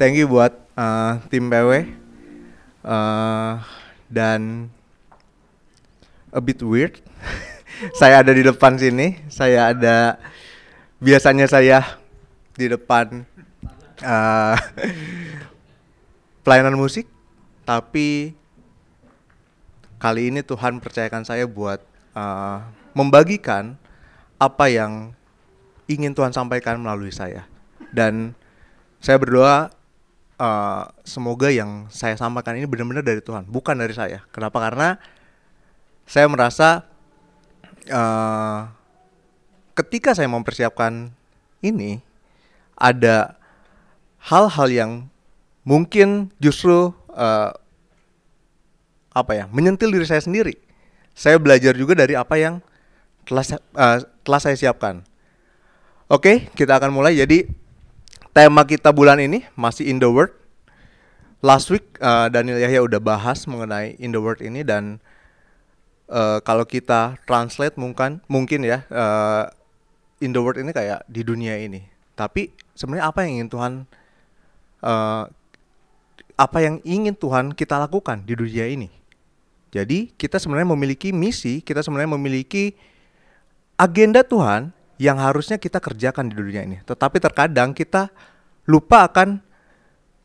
[0.00, 1.84] Thank you buat uh, tim PW
[2.88, 3.60] uh,
[4.08, 4.72] dan
[6.32, 7.04] a bit weird.
[8.00, 9.20] saya ada di depan sini.
[9.28, 10.16] Saya ada
[11.04, 12.00] biasanya saya
[12.56, 13.28] di depan
[14.00, 14.56] uh,
[16.48, 17.04] pelayanan musik,
[17.68, 18.32] tapi
[20.00, 21.84] kali ini Tuhan percayakan saya buat
[22.16, 22.64] uh,
[22.96, 23.76] membagikan
[24.40, 25.12] apa yang
[25.92, 27.44] ingin Tuhan sampaikan melalui saya.
[27.92, 28.32] Dan
[28.96, 29.79] saya berdoa
[30.40, 34.24] uh, semoga yang saya sampaikan ini benar-benar dari Tuhan, bukan dari saya.
[34.32, 34.56] Kenapa?
[34.56, 34.96] Karena
[36.08, 36.88] saya merasa
[37.92, 38.66] uh,
[39.76, 41.12] ketika saya mempersiapkan
[41.60, 42.00] ini
[42.80, 43.36] ada
[44.24, 44.90] hal-hal yang
[45.62, 47.52] mungkin justru uh,
[49.12, 50.56] apa ya menyentil diri saya sendiri.
[51.12, 52.64] Saya belajar juga dari apa yang
[53.28, 53.44] telah
[53.76, 55.04] uh, telah saya siapkan.
[56.10, 57.14] Oke, kita akan mulai.
[57.14, 57.46] Jadi
[58.30, 60.30] tema kita bulan ini masih in the word.
[61.40, 65.00] Last week uh, Daniel Yahya udah bahas mengenai in the word ini dan
[66.12, 69.48] uh, kalau kita translate mungkin mungkin ya uh,
[70.20, 71.82] in the word ini kayak di dunia ini.
[72.12, 73.72] Tapi sebenarnya apa yang ingin Tuhan
[74.84, 75.24] uh,
[76.36, 78.92] apa yang ingin Tuhan kita lakukan di dunia ini?
[79.70, 82.74] Jadi kita sebenarnya memiliki misi, kita sebenarnya memiliki
[83.80, 86.76] agenda Tuhan yang harusnya kita kerjakan di dunia ini.
[86.84, 88.12] Tetapi terkadang kita
[88.68, 89.40] lupa akan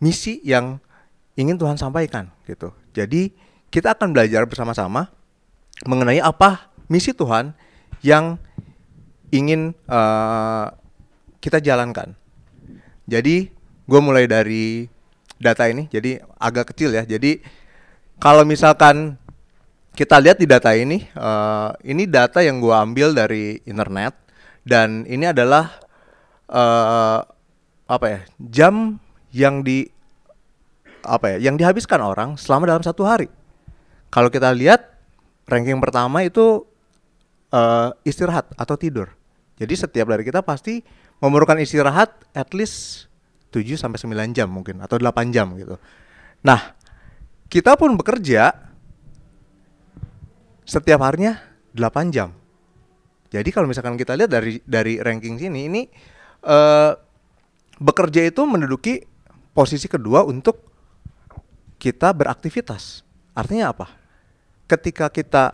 [0.04, 0.84] misi yang
[1.40, 2.76] ingin Tuhan sampaikan gitu.
[2.92, 3.32] Jadi
[3.72, 5.08] kita akan belajar bersama-sama
[5.88, 7.56] mengenai apa misi Tuhan
[8.04, 8.36] yang
[9.32, 10.68] ingin uh,
[11.40, 12.12] kita jalankan.
[13.08, 13.48] Jadi
[13.88, 14.92] gue mulai dari
[15.40, 17.08] data ini, jadi agak kecil ya.
[17.08, 17.40] Jadi
[18.20, 19.16] kalau misalkan
[19.96, 24.25] kita lihat di data ini, uh, ini data yang gue ambil dari internet
[24.68, 25.78] dan ini adalah
[26.50, 27.22] uh,
[27.86, 28.98] apa ya jam
[29.30, 29.86] yang di
[31.06, 33.30] apa ya yang dihabiskan orang selama dalam satu hari
[34.10, 34.90] kalau kita lihat
[35.46, 36.66] ranking pertama itu
[37.54, 39.14] uh, istirahat atau tidur
[39.56, 40.84] jadi setiap dari kita pasti
[41.24, 43.08] memerlukan istirahat at least
[43.56, 45.80] 7 sampai 9 jam mungkin atau 8 jam gitu.
[46.44, 46.76] Nah,
[47.48, 48.52] kita pun bekerja
[50.68, 51.40] setiap harinya
[51.72, 52.36] 8 jam.
[53.30, 55.82] Jadi kalau misalkan kita lihat dari dari ranking sini ini
[56.46, 56.94] uh,
[57.82, 59.04] bekerja itu menduduki
[59.52, 60.62] posisi kedua untuk
[61.82, 63.04] kita beraktivitas.
[63.36, 63.88] Artinya apa?
[64.66, 65.54] Ketika kita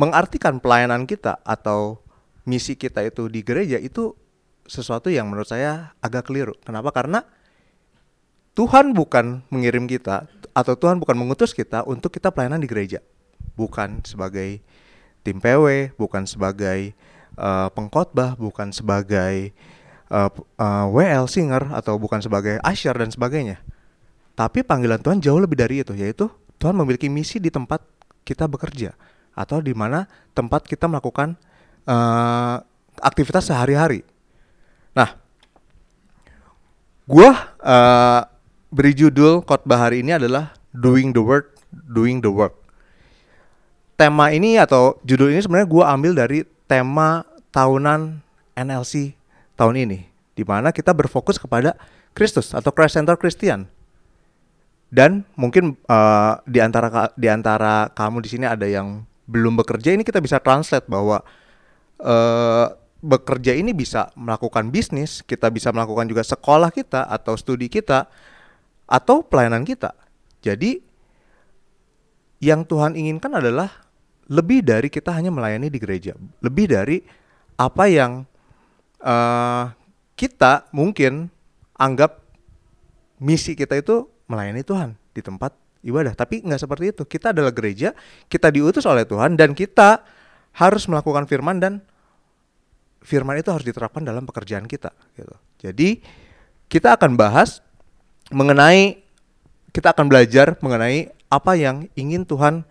[0.00, 2.00] mengartikan pelayanan kita atau
[2.48, 4.16] misi kita itu di gereja itu
[4.64, 6.56] sesuatu yang menurut saya agak keliru.
[6.64, 6.88] Kenapa?
[6.94, 7.20] Karena
[8.56, 10.26] Tuhan bukan mengirim kita
[10.56, 13.04] atau Tuhan bukan mengutus kita untuk kita pelayanan di gereja.
[13.54, 14.64] Bukan sebagai
[15.20, 16.96] tim PW, bukan sebagai
[17.36, 19.52] uh, pengkhotbah, bukan sebagai
[20.12, 23.60] uh, uh, WL singer atau bukan sebagai usher dan sebagainya.
[24.34, 27.84] Tapi panggilan Tuhan jauh lebih dari itu, yaitu Tuhan memiliki misi di tempat
[28.24, 28.92] kita bekerja
[29.32, 30.04] atau di mana
[30.36, 31.36] tempat kita melakukan
[31.88, 32.60] uh,
[33.00, 34.04] aktivitas sehari-hari.
[34.92, 35.16] Nah,
[37.08, 38.20] gua uh,
[38.68, 42.59] beri judul khotbah hari ini adalah Doing the Work, Doing the Work
[44.00, 47.20] tema ini atau judul ini sebenarnya gue ambil dari tema
[47.52, 48.24] tahunan
[48.56, 49.12] NLC
[49.60, 51.76] tahun ini, di mana kita berfokus kepada
[52.16, 53.68] Kristus atau Christ Center Christian.
[54.88, 60.00] Dan mungkin uh, di antara di antara kamu di sini ada yang belum bekerja, ini
[60.00, 61.20] kita bisa translate bahwa
[62.00, 62.66] uh,
[63.04, 68.08] bekerja ini bisa melakukan bisnis, kita bisa melakukan juga sekolah kita atau studi kita
[68.88, 69.92] atau pelayanan kita.
[70.40, 70.80] Jadi
[72.40, 73.89] yang Tuhan inginkan adalah
[74.30, 77.02] lebih dari kita hanya melayani di gereja, lebih dari
[77.58, 78.22] apa yang
[79.02, 79.74] uh,
[80.14, 81.26] kita mungkin
[81.74, 82.22] anggap
[83.18, 87.02] misi kita itu melayani Tuhan di tempat ibadah, tapi nggak seperti itu.
[87.04, 87.90] Kita adalah gereja,
[88.30, 90.06] kita diutus oleh Tuhan dan kita
[90.54, 91.82] harus melakukan firman dan
[93.02, 94.94] firman itu harus diterapkan dalam pekerjaan kita.
[95.18, 95.36] Gitu.
[95.58, 95.88] Jadi
[96.70, 97.58] kita akan bahas
[98.30, 99.02] mengenai
[99.74, 102.62] kita akan belajar mengenai apa yang ingin Tuhan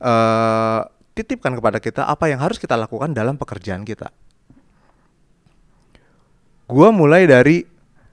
[0.00, 0.80] uh,
[1.16, 4.12] titipkan kepada kita apa yang harus kita lakukan dalam pekerjaan kita.
[6.66, 7.62] Gua mulai dari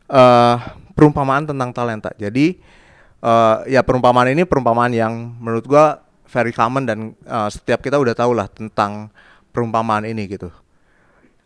[0.07, 0.57] uh,
[0.93, 2.13] perumpamaan tentang talenta.
[2.15, 2.55] Jadi
[3.19, 5.99] uh, ya perumpamaan ini perumpamaan yang menurut gua
[6.29, 9.09] very common dan uh, setiap kita udah tahu lah tentang
[9.53, 10.49] perumpamaan ini gitu.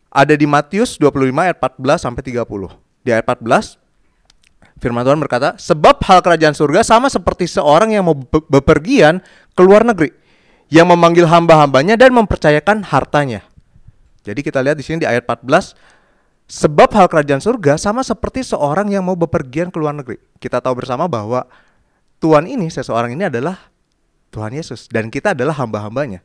[0.08, 2.48] Ada di Matius 25 ayat 14 sampai 30.
[3.04, 3.76] Di ayat 14
[4.80, 9.20] firman Tuhan berkata, "Sebab hal kerajaan surga sama seperti seorang yang mau be bepergian
[9.58, 10.14] ke luar negeri,
[10.68, 13.44] yang memanggil hamba-hambanya dan mempercayakan hartanya."
[14.28, 15.76] Jadi kita lihat di sini di ayat 14
[16.48, 20.16] Sebab hal kerajaan surga sama seperti seorang yang mau bepergian ke luar negeri.
[20.40, 21.44] Kita tahu bersama bahwa
[22.24, 23.68] Tuhan ini, seseorang ini adalah
[24.32, 26.24] Tuhan Yesus dan kita adalah hamba-hambanya.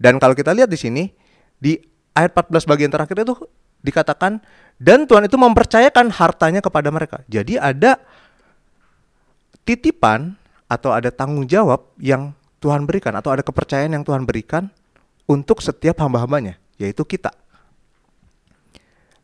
[0.00, 1.12] Dan kalau kita lihat di sini
[1.60, 1.76] di
[2.16, 3.36] ayat 14 bagian terakhir itu
[3.84, 4.40] dikatakan
[4.80, 7.20] dan Tuhan itu mempercayakan hartanya kepada mereka.
[7.28, 8.00] Jadi ada
[9.68, 10.32] titipan
[10.64, 12.32] atau ada tanggung jawab yang
[12.62, 14.70] Tuhan berikan atau ada kepercayaan yang Tuhan berikan
[15.26, 17.34] untuk setiap hamba-hambanya, yaitu kita.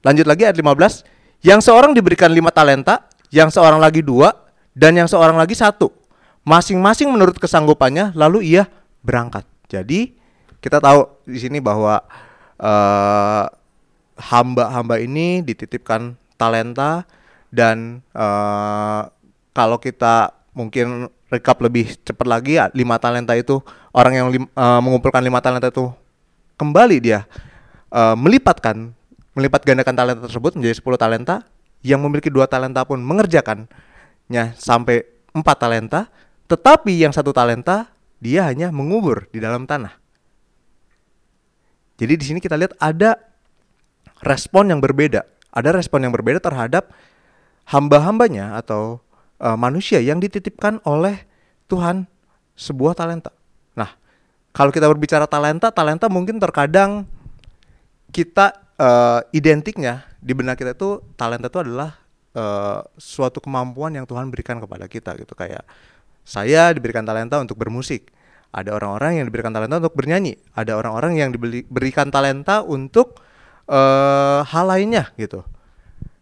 [0.02, 1.06] Lanjut lagi ayat 15.
[1.46, 4.35] Yang seorang diberikan lima talenta, yang seorang lagi dua,
[4.75, 5.94] dan yang seorang lagi satu.
[6.43, 8.67] Masing-masing menurut kesanggupannya, lalu ia
[9.06, 9.46] berangkat.
[9.70, 10.19] Jadi
[10.58, 12.02] kita tahu di sini bahwa
[12.58, 13.46] eh,
[14.19, 17.06] hamba-hamba ini dititipkan talenta
[17.55, 19.08] dan uh,
[19.55, 23.60] kalau kita mungkin rekap lebih cepat lagi ya, lima talenta itu
[23.92, 25.92] orang yang lim, uh, mengumpulkan lima talenta itu
[26.56, 27.28] kembali dia
[27.92, 28.96] uh, melipatkan
[29.38, 31.46] melipat gandakan talenta tersebut menjadi 10 talenta,
[31.86, 36.10] yang memiliki dua talenta pun mengerjakannya sampai empat talenta,
[36.50, 39.94] tetapi yang satu talenta dia hanya mengubur di dalam tanah.
[42.02, 43.14] Jadi di sini kita lihat ada
[44.26, 45.22] respon yang berbeda,
[45.54, 46.90] ada respon yang berbeda terhadap
[47.70, 48.98] hamba-hambanya atau
[49.43, 51.25] uh, manusia yang dititipkan oleh
[51.70, 52.06] Tuhan
[52.58, 53.31] sebuah talenta.
[53.79, 53.94] Nah,
[54.50, 57.06] kalau kita berbicara talenta, talenta mungkin terkadang
[58.11, 61.99] kita uh, identiknya di benak kita itu talenta itu adalah
[62.35, 65.62] uh, suatu kemampuan yang Tuhan berikan kepada kita gitu kayak
[66.26, 68.11] saya diberikan talenta untuk bermusik
[68.49, 73.20] ada orang-orang yang diberikan talenta untuk bernyanyi ada orang-orang yang diberikan talenta untuk
[73.69, 75.44] uh, hal lainnya gitu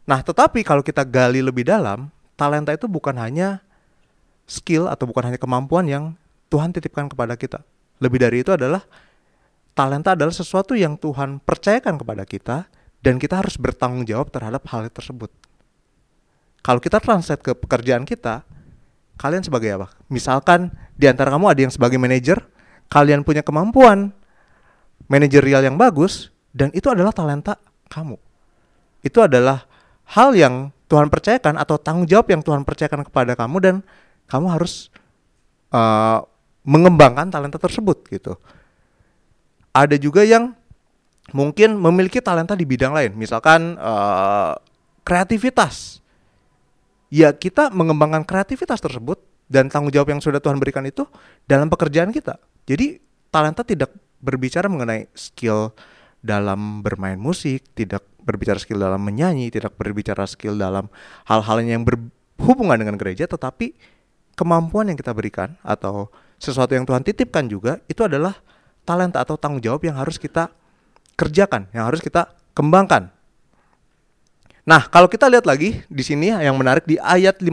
[0.07, 3.65] nah tetapi kalau kita gali lebih dalam talenta itu bukan hanya
[4.47, 6.05] skill atau bukan hanya kemampuan yang
[6.53, 7.65] Tuhan titipkan kepada kita
[8.00, 8.85] lebih dari itu adalah
[9.73, 12.56] talenta adalah sesuatu yang Tuhan percayakan kepada kita
[13.00, 15.33] dan kita harus bertanggung jawab terhadap hal tersebut.
[16.65, 18.43] Kalau kita translate ke pekerjaan kita,
[19.17, 19.94] kalian sebagai apa?
[20.11, 22.43] Misalkan di antara kamu ada yang sebagai manajer,
[22.91, 24.11] kalian punya kemampuan
[25.06, 27.56] manajerial yang bagus dan itu adalah talenta
[27.87, 28.19] kamu.
[29.06, 29.65] Itu adalah
[30.11, 33.75] hal yang Tuhan percayakan atau tanggung jawab yang Tuhan percayakan kepada kamu dan
[34.31, 34.88] kamu harus
[35.75, 36.23] uh,
[36.67, 38.38] mengembangkan talenta tersebut gitu
[39.77, 40.56] ada juga yang
[41.37, 44.56] mungkin memiliki talenta di bidang lain, misalkan uh,
[45.05, 46.00] kreativitas.
[47.12, 51.05] Ya kita mengembangkan kreativitas tersebut dan tanggung jawab yang sudah Tuhan berikan itu
[51.44, 52.41] dalam pekerjaan kita.
[52.67, 52.99] Jadi
[53.31, 55.71] talenta tidak berbicara mengenai skill
[56.25, 60.90] dalam bermain musik, tidak berbicara skill dalam menyanyi, tidak berbicara skill dalam
[61.31, 63.78] hal-hal yang berhubungan dengan gereja, tetapi
[64.34, 68.37] kemampuan yang kita berikan atau sesuatu yang Tuhan titipkan juga itu adalah
[68.84, 70.50] talenta atau tanggung jawab yang harus kita
[71.17, 73.08] kerjakan, yang harus kita kembangkan.
[74.67, 77.46] Nah, kalau kita lihat lagi di sini yang menarik di ayat 15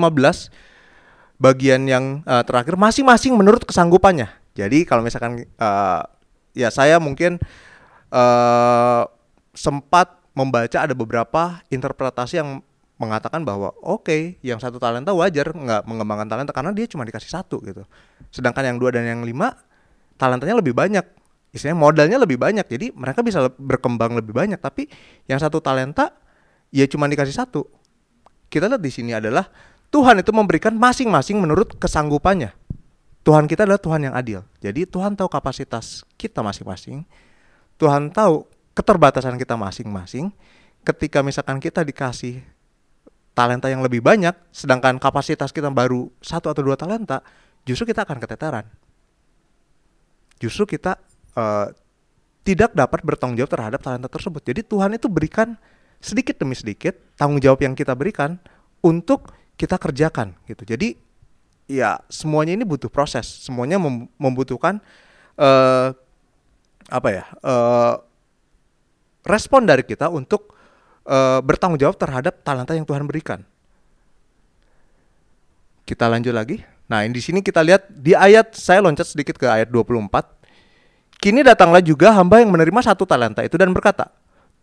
[1.37, 4.29] bagian yang uh, terakhir masing-masing menurut kesanggupannya.
[4.57, 6.01] Jadi kalau misalkan uh,
[6.57, 7.41] ya saya mungkin
[8.13, 9.03] uh,
[9.53, 12.61] sempat membaca ada beberapa interpretasi yang
[12.97, 17.29] mengatakan bahwa oke okay, yang satu talenta wajar nggak mengembangkan talenta karena dia cuma dikasih
[17.29, 17.85] satu gitu.
[18.29, 19.53] Sedangkan yang dua dan yang lima
[20.17, 21.05] talentanya lebih banyak.
[21.53, 22.65] Istilahnya modalnya lebih banyak.
[22.65, 24.57] Jadi mereka bisa berkembang lebih banyak.
[24.57, 24.89] Tapi
[25.29, 26.13] yang satu talenta
[26.73, 27.69] ya cuma dikasih satu.
[28.49, 29.45] Kita lihat di sini adalah
[29.93, 32.53] Tuhan itu memberikan masing-masing menurut kesanggupannya.
[33.21, 34.41] Tuhan kita adalah Tuhan yang adil.
[34.57, 37.05] Jadi Tuhan tahu kapasitas kita masing-masing.
[37.77, 40.33] Tuhan tahu keterbatasan kita masing-masing
[40.83, 42.43] ketika misalkan kita dikasih
[43.33, 47.25] talenta yang lebih banyak sedangkan kapasitas kita baru satu atau dua talenta
[47.65, 48.65] justru kita akan keteteran
[50.43, 50.99] justru kita
[51.39, 51.71] uh,
[52.43, 54.43] tidak dapat bertanggung jawab terhadap talenta tersebut.
[54.43, 55.55] Jadi Tuhan itu berikan
[56.03, 58.35] sedikit demi sedikit tanggung jawab yang kita berikan
[58.83, 60.67] untuk kita kerjakan gitu.
[60.67, 60.99] Jadi
[61.71, 64.83] ya semuanya ini butuh proses, semuanya mem membutuhkan
[65.39, 65.95] uh,
[66.91, 68.03] apa ya uh,
[69.23, 70.55] respon dari kita untuk
[71.07, 73.43] uh, bertanggung jawab terhadap talenta yang Tuhan berikan.
[75.83, 76.63] Kita lanjut lagi.
[76.87, 80.43] Nah, di sini kita lihat di ayat saya loncat sedikit ke ayat 24
[81.23, 84.11] Kini datanglah juga hamba yang menerima satu talenta itu dan berkata,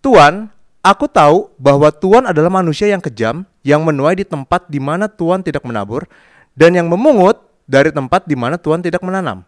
[0.05, 0.53] Tuan,
[0.85, 5.41] aku tahu bahwa Tuan adalah manusia yang kejam, yang menuai di tempat di mana Tuhan
[5.41, 6.05] tidak menabur,
[6.53, 9.41] dan yang memungut dari tempat di mana Tuhan tidak menanam.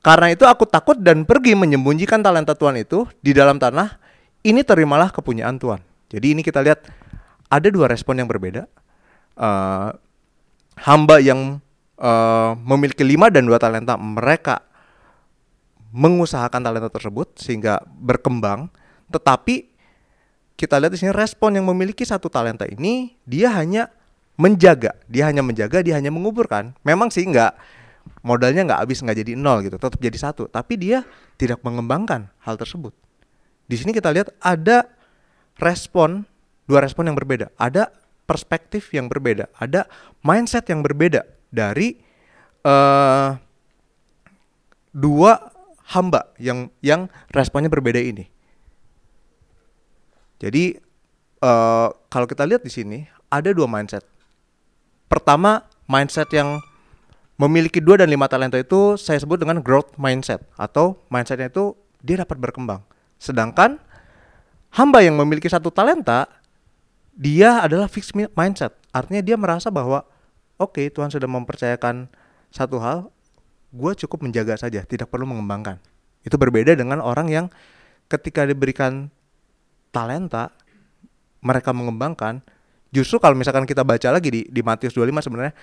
[0.00, 4.00] Karena itu aku takut dan pergi menyembunyikan talenta Tuhan itu di dalam tanah.
[4.44, 5.80] Ini terimalah kepunyaan Tuhan.
[6.12, 6.84] Jadi ini kita lihat
[7.48, 8.68] ada dua respon yang berbeda.
[9.34, 9.96] Uh,
[10.84, 11.64] hamba yang
[11.96, 14.60] uh, memiliki lima dan dua talenta, mereka
[15.96, 18.68] mengusahakan talenta tersebut sehingga berkembang.
[19.08, 19.72] Tetapi
[20.60, 23.88] kita lihat di sini respon yang memiliki satu talenta ini dia hanya
[24.36, 26.76] menjaga, dia hanya menjaga, dia hanya menguburkan.
[26.84, 27.56] Memang sih nggak
[28.20, 31.04] modalnya nggak habis nggak jadi nol gitu tetap jadi satu tapi dia
[31.40, 32.92] tidak mengembangkan hal tersebut
[33.64, 34.88] di sini kita lihat ada
[35.60, 36.24] respon
[36.64, 37.52] dua respon yang berbeda.
[37.60, 37.92] Ada
[38.24, 39.84] perspektif yang berbeda ada
[40.24, 42.00] mindset yang berbeda dari
[42.64, 43.36] uh,
[44.90, 45.52] dua
[45.92, 48.24] hamba yang yang responnya berbeda ini.
[50.40, 50.76] Jadi
[51.44, 54.02] uh, kalau kita lihat di sini ada dua mindset.
[55.06, 56.58] Pertama mindset yang
[57.36, 62.24] memiliki dua dan lima talenta itu saya sebut dengan growth mindset atau mindsetnya itu dia
[62.24, 62.80] dapat berkembang.
[63.24, 63.80] Sedangkan
[64.68, 66.28] hamba yang memiliki satu talenta
[67.16, 68.76] dia adalah fixed mindset.
[68.92, 70.04] Artinya dia merasa bahwa
[70.60, 72.12] oke okay, Tuhan sudah mempercayakan
[72.52, 73.08] satu hal,
[73.72, 75.80] gue cukup menjaga saja, tidak perlu mengembangkan.
[76.20, 77.46] Itu berbeda dengan orang yang
[78.12, 79.08] ketika diberikan
[79.88, 80.52] talenta
[81.40, 82.44] mereka mengembangkan.
[82.92, 85.54] Justru kalau misalkan kita baca lagi di di Matius 25 sebenarnya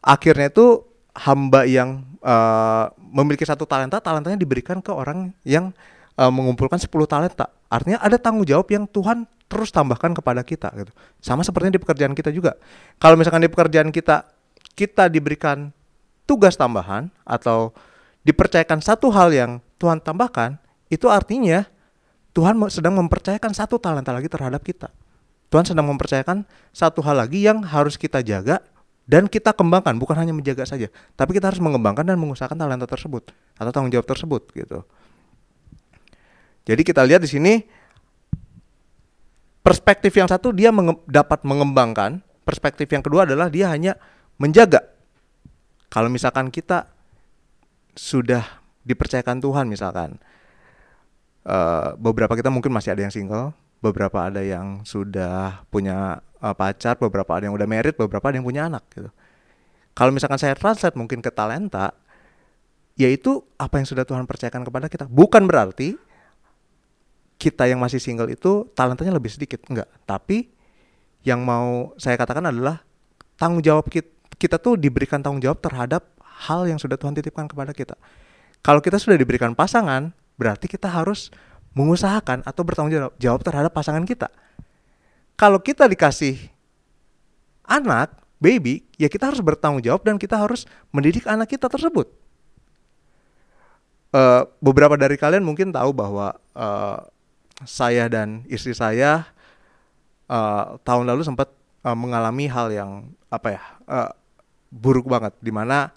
[0.00, 0.80] akhirnya itu
[1.12, 5.76] hamba yang uh, memiliki satu talenta, talentanya diberikan ke orang yang
[6.22, 7.50] uh, mengumpulkan 10 talenta.
[7.66, 10.94] Artinya ada tanggung jawab yang Tuhan terus tambahkan kepada kita gitu.
[11.18, 12.54] Sama seperti di pekerjaan kita juga.
[13.02, 14.30] Kalau misalkan di pekerjaan kita
[14.78, 15.74] kita diberikan
[16.24, 17.74] tugas tambahan atau
[18.22, 20.56] dipercayakan satu hal yang Tuhan tambahkan,
[20.88, 21.66] itu artinya
[22.32, 24.88] Tuhan sedang mempercayakan satu talenta lagi terhadap kita.
[25.52, 28.64] Tuhan sedang mempercayakan satu hal lagi yang harus kita jaga
[29.04, 30.86] dan kita kembangkan bukan hanya menjaga saja
[31.18, 34.86] tapi kita harus mengembangkan dan mengusahakan talenta tersebut atau tanggung jawab tersebut gitu
[36.66, 37.52] jadi kita lihat di sini
[39.62, 43.94] perspektif yang satu dia menge dapat mengembangkan perspektif yang kedua adalah dia hanya
[44.38, 44.82] menjaga
[45.92, 46.90] kalau misalkan kita
[47.94, 48.42] sudah
[48.82, 50.18] dipercayakan Tuhan misalkan
[51.46, 56.94] uh, beberapa kita mungkin masih ada yang single beberapa ada yang sudah punya uh, pacar,
[56.96, 59.10] beberapa ada yang udah merit, beberapa ada yang punya anak gitu.
[59.92, 61.92] Kalau misalkan saya translate mungkin ke talenta,
[62.94, 65.04] yaitu apa yang sudah Tuhan percayakan kepada kita.
[65.10, 65.98] Bukan berarti
[67.42, 69.90] kita yang masih single itu talentanya lebih sedikit, enggak.
[70.06, 70.46] Tapi
[71.26, 72.86] yang mau saya katakan adalah
[73.34, 74.06] tanggung jawab kita,
[74.38, 76.06] kita tuh diberikan tanggung jawab terhadap
[76.46, 77.98] hal yang sudah Tuhan titipkan kepada kita.
[78.62, 81.34] Kalau kita sudah diberikan pasangan, berarti kita harus
[81.74, 84.30] mengusahakan atau bertanggung jawab terhadap pasangan kita
[85.42, 86.38] kalau kita dikasih
[87.66, 92.06] anak, baby, ya kita harus bertanggung jawab dan kita harus mendidik anak kita tersebut.
[94.12, 97.00] Uh, beberapa dari kalian mungkin tahu bahwa uh,
[97.68, 99.26] saya dan istri saya
[100.30, 101.50] uh, tahun lalu sempat
[101.84, 102.90] uh, mengalami hal yang
[103.28, 104.10] apa ya uh,
[104.72, 105.92] buruk banget, di mana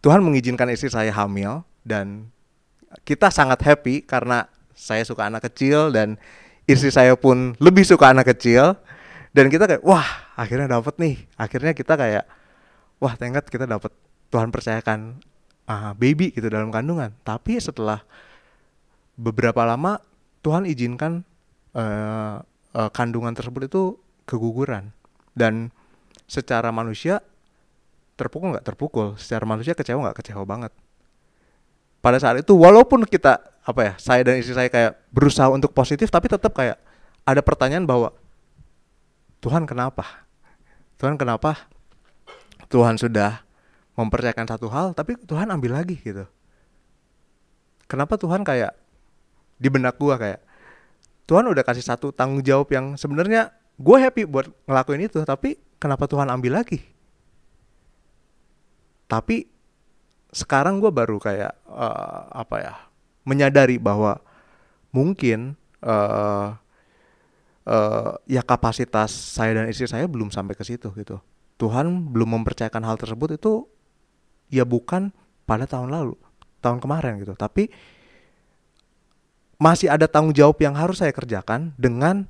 [0.00, 2.32] Tuhan mengizinkan istri saya hamil dan
[3.06, 6.16] kita sangat happy karena saya suka anak kecil dan
[6.64, 8.74] istri saya pun lebih suka anak kecil.
[9.30, 11.14] Dan kita kayak wah akhirnya dapat nih.
[11.38, 12.26] Akhirnya kita kayak
[12.98, 13.94] wah tenggat kita dapat
[14.26, 15.22] Tuhan percayakan
[15.70, 17.14] uh, baby gitu dalam kandungan.
[17.22, 18.02] Tapi setelah
[19.14, 20.02] beberapa lama
[20.40, 21.22] Tuhan izinkan
[21.76, 22.40] uh,
[22.72, 23.82] uh, kandungan tersebut itu
[24.24, 24.92] keguguran.
[25.36, 25.72] Dan
[26.24, 27.20] secara manusia
[28.16, 29.16] terpukul nggak terpukul.
[29.20, 30.72] Secara manusia kecewa nggak kecewa banget.
[32.00, 36.08] Pada saat itu walaupun kita apa ya saya dan istri saya kayak berusaha untuk positif
[36.08, 36.80] tapi tetap kayak
[37.28, 38.16] ada pertanyaan bahwa
[39.44, 40.24] Tuhan kenapa?
[40.96, 41.68] Tuhan kenapa
[42.72, 43.44] Tuhan sudah
[44.00, 46.24] mempercayakan satu hal tapi Tuhan ambil lagi gitu.
[47.84, 48.72] Kenapa Tuhan kayak
[49.60, 50.40] di benak gua kayak
[51.30, 56.10] Tuhan udah kasih satu tanggung jawab yang sebenarnya gue happy buat ngelakuin itu tapi kenapa
[56.10, 56.82] Tuhan ambil lagi?
[59.06, 59.46] Tapi
[60.34, 62.74] sekarang gue baru kayak uh, apa ya
[63.22, 64.18] menyadari bahwa
[64.90, 65.54] mungkin
[65.86, 66.58] uh,
[67.66, 71.22] uh, ya kapasitas saya dan istri saya belum sampai ke situ gitu.
[71.62, 73.70] Tuhan belum mempercayakan hal tersebut itu
[74.50, 75.14] ya bukan
[75.46, 76.18] pada tahun lalu
[76.58, 77.38] tahun kemarin gitu.
[77.38, 77.70] Tapi
[79.60, 82.24] masih ada tanggung jawab yang harus saya kerjakan dengan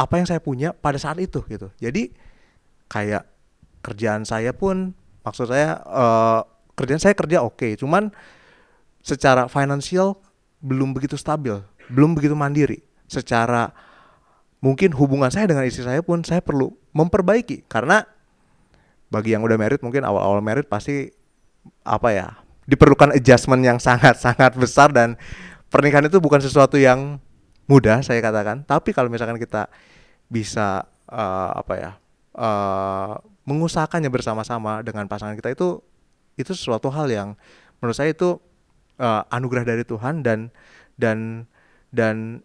[0.00, 1.68] apa yang saya punya pada saat itu gitu.
[1.76, 2.16] Jadi
[2.88, 3.28] kayak
[3.84, 6.40] kerjaan saya pun maksud saya uh,
[6.72, 8.08] kerjaan saya kerja oke okay, cuman
[9.04, 10.16] secara finansial
[10.64, 11.60] belum begitu stabil
[11.92, 12.82] belum begitu mandiri.
[13.06, 13.70] Secara
[14.58, 18.02] mungkin hubungan saya dengan istri saya pun saya perlu memperbaiki karena
[19.12, 21.14] bagi yang udah merit mungkin awal-awal merit pasti
[21.86, 22.26] apa ya
[22.66, 25.14] diperlukan adjustment yang sangat-sangat besar dan
[25.70, 27.18] pernikahan itu bukan sesuatu yang
[27.66, 28.62] mudah saya katakan.
[28.66, 29.70] Tapi kalau misalkan kita
[30.26, 31.90] bisa uh, apa ya
[32.34, 35.78] uh, mengusahakannya bersama-sama dengan pasangan kita itu
[36.34, 37.28] itu sesuatu hal yang
[37.78, 38.42] menurut saya itu
[38.98, 40.50] uh, anugerah dari Tuhan dan
[40.98, 41.48] dan
[41.94, 42.42] dan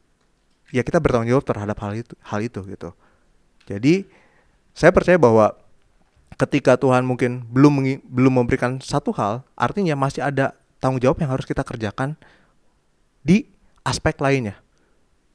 [0.69, 2.89] ya kita bertanggung jawab terhadap hal itu hal itu gitu.
[3.65, 4.05] Jadi
[4.71, 5.57] saya percaya bahwa
[6.39, 11.45] ketika Tuhan mungkin belum belum memberikan satu hal artinya masih ada tanggung jawab yang harus
[11.45, 12.15] kita kerjakan
[13.21, 13.45] di
[13.85, 14.57] aspek lainnya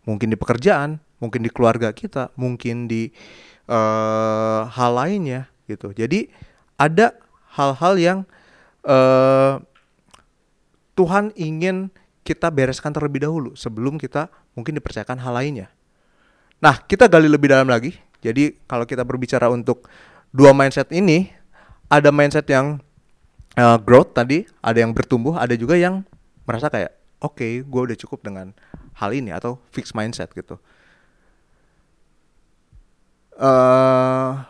[0.06, 3.10] mungkin di pekerjaan mungkin di keluarga kita mungkin di
[3.70, 6.30] uh, hal lainnya gitu jadi
[6.76, 7.16] ada
[7.56, 8.18] hal-hal yang
[8.84, 9.58] uh,
[10.96, 11.92] Tuhan ingin
[12.24, 15.68] kita bereskan terlebih dahulu sebelum kita mungkin dipercayakan hal lainnya.
[16.58, 17.92] Nah, kita gali lebih dalam lagi.
[18.24, 19.86] Jadi, kalau kita berbicara untuk
[20.32, 21.28] dua mindset ini,
[21.92, 22.80] ada mindset yang
[23.60, 26.00] uh, growth tadi, ada yang bertumbuh, ada juga yang
[26.48, 28.52] merasa kayak, oke, okay, gue udah cukup dengan
[28.96, 30.56] hal ini atau fixed mindset gitu.
[33.36, 34.40] Uh,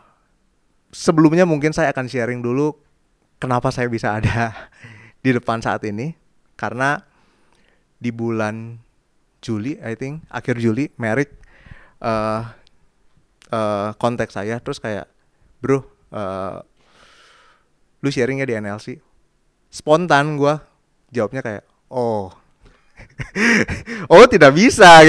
[0.95, 2.79] sebelumnya mungkin saya akan sharing dulu
[3.43, 4.55] kenapa saya bisa ada
[5.25, 6.15] di depan saat ini.
[6.57, 6.97] Karena
[8.01, 8.81] di bulan
[9.45, 11.37] Juli I think akhir Juli Merik
[12.01, 12.49] uh,
[13.53, 14.57] uh, kontak saya.
[14.63, 15.11] Terus kayak
[15.61, 16.63] bro uh,
[18.01, 19.03] lu sharing ya di NLC
[19.73, 20.55] spontan gue
[21.11, 22.33] jawabnya kayak oh
[24.13, 25.03] oh tidak bisa.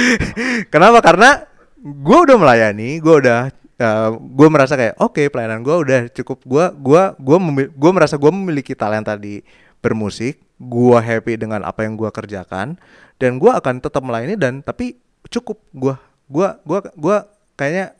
[0.72, 0.98] Kenapa?
[1.00, 1.44] Karena
[1.84, 6.38] gue udah melayani gue udah uh, gue merasa kayak oke okay, pelayanan gue udah cukup.
[6.44, 7.36] Gue gue gue
[7.72, 9.44] gue merasa gue memiliki talenta di
[9.84, 12.80] bermusik gue happy dengan apa yang gue kerjakan
[13.20, 14.98] dan gue akan tetap melayani dan tapi
[15.28, 15.60] cukup.
[15.74, 15.94] Gue
[16.30, 17.16] gue gue gue
[17.54, 17.94] kayaknya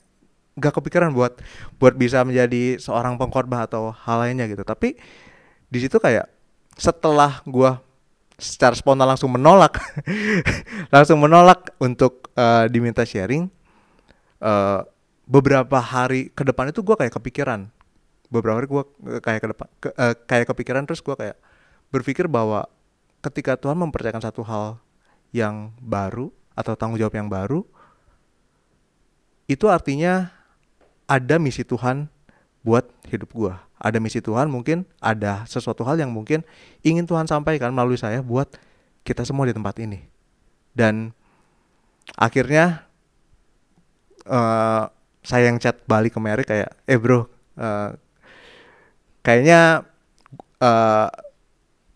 [0.54, 1.42] gak kepikiran buat
[1.82, 4.62] buat bisa menjadi seorang pengkhotbah atau hal lainnya gitu.
[4.62, 4.94] Tapi
[5.66, 6.30] di situ kayak
[6.78, 7.70] setelah gue
[8.38, 9.78] secara spontan langsung menolak.
[10.94, 13.46] Langsung menolak untuk uh, diminta sharing.
[14.42, 14.82] Uh,
[15.24, 17.70] beberapa hari ke depan itu gue kayak kepikiran.
[18.28, 18.82] Beberapa hari gue
[19.22, 21.38] kayak ke depan ke, uh, kayak kepikiran terus gue kayak
[21.94, 22.66] berpikir bahwa
[23.22, 24.82] ketika Tuhan mempercayakan satu hal
[25.30, 27.66] yang baru atau tanggung jawab yang baru
[29.50, 30.32] itu artinya
[31.04, 32.08] ada misi Tuhan
[32.64, 33.60] buat hidup gua.
[33.76, 36.40] Ada misi Tuhan mungkin ada sesuatu hal yang mungkin
[36.80, 38.48] ingin Tuhan sampaikan melalui saya buat
[39.04, 40.08] kita semua di tempat ini.
[40.72, 41.12] Dan
[42.16, 42.88] akhirnya
[44.26, 44.88] uh,
[45.20, 47.28] saya yang chat balik ke Mary kayak, eh bro,
[47.60, 47.92] uh,
[49.20, 49.84] kayaknya
[50.64, 51.08] uh,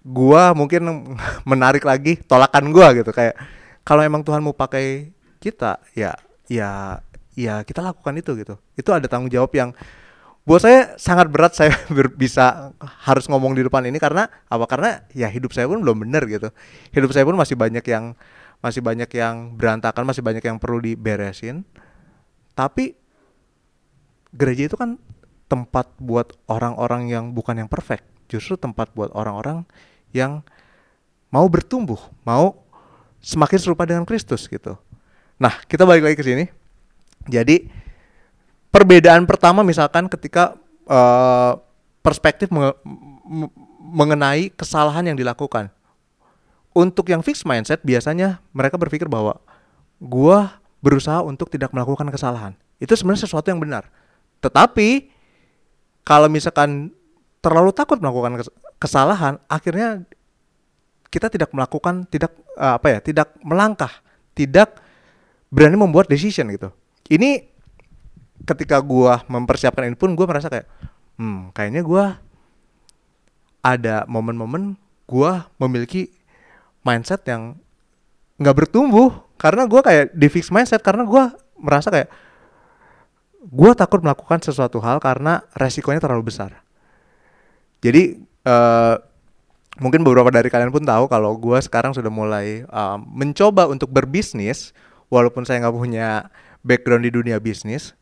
[0.04, 0.84] gua mungkin
[1.50, 3.36] menarik lagi tolakan gua gitu kayak
[3.84, 6.12] kalau emang Tuhan mau pakai kita ya
[6.48, 7.00] ya
[7.38, 9.70] ya kita lakukan itu gitu itu ada tanggung jawab yang
[10.48, 11.76] buat saya sangat berat saya
[12.22, 12.72] bisa
[13.04, 16.48] harus ngomong di depan ini karena apa karena ya hidup saya pun belum benar gitu
[16.96, 18.16] hidup saya pun masih banyak yang
[18.64, 21.68] masih banyak yang berantakan masih banyak yang perlu diberesin
[22.56, 22.96] tapi
[24.32, 24.96] gereja itu kan
[25.52, 29.64] tempat buat orang-orang yang bukan yang perfect justru tempat buat orang-orang
[30.12, 30.44] yang
[31.28, 32.64] mau bertumbuh, mau
[33.20, 34.76] semakin serupa dengan Kristus gitu.
[35.40, 36.44] Nah, kita balik lagi ke sini.
[37.28, 37.68] Jadi
[38.70, 40.56] perbedaan pertama misalkan ketika
[40.88, 41.58] uh,
[42.00, 42.74] perspektif menge
[43.88, 45.72] mengenai kesalahan yang dilakukan.
[46.76, 49.40] Untuk yang fixed mindset biasanya mereka berpikir bahwa
[49.98, 52.52] gua berusaha untuk tidak melakukan kesalahan.
[52.78, 53.88] Itu sebenarnya sesuatu yang benar.
[54.44, 55.10] Tetapi
[56.06, 56.92] kalau misalkan
[57.44, 58.40] terlalu takut melakukan
[58.78, 60.06] kesalahan akhirnya
[61.08, 63.90] kita tidak melakukan tidak uh, apa ya tidak melangkah
[64.32, 64.78] tidak
[65.52, 66.72] berani membuat decision gitu
[67.10, 67.48] ini
[68.48, 70.64] ketika gua mempersiapkan ini pun gua merasa kayak
[71.20, 72.16] hmm kayaknya gua
[73.60, 76.08] ada momen-momen gua memiliki
[76.80, 77.60] mindset yang
[78.40, 79.28] nggak bertumbuh.
[79.38, 82.10] Karena gua kayak di fix mindset karena gua merasa kayak
[83.44, 86.64] gua takut melakukan sesuatu hal karena resikonya terlalu besar.
[87.78, 88.98] Jadi uh,
[89.78, 94.74] mungkin beberapa dari kalian pun tahu kalau gue sekarang sudah mulai uh, mencoba untuk berbisnis
[95.06, 96.08] walaupun saya nggak punya
[96.66, 97.94] background di dunia bisnis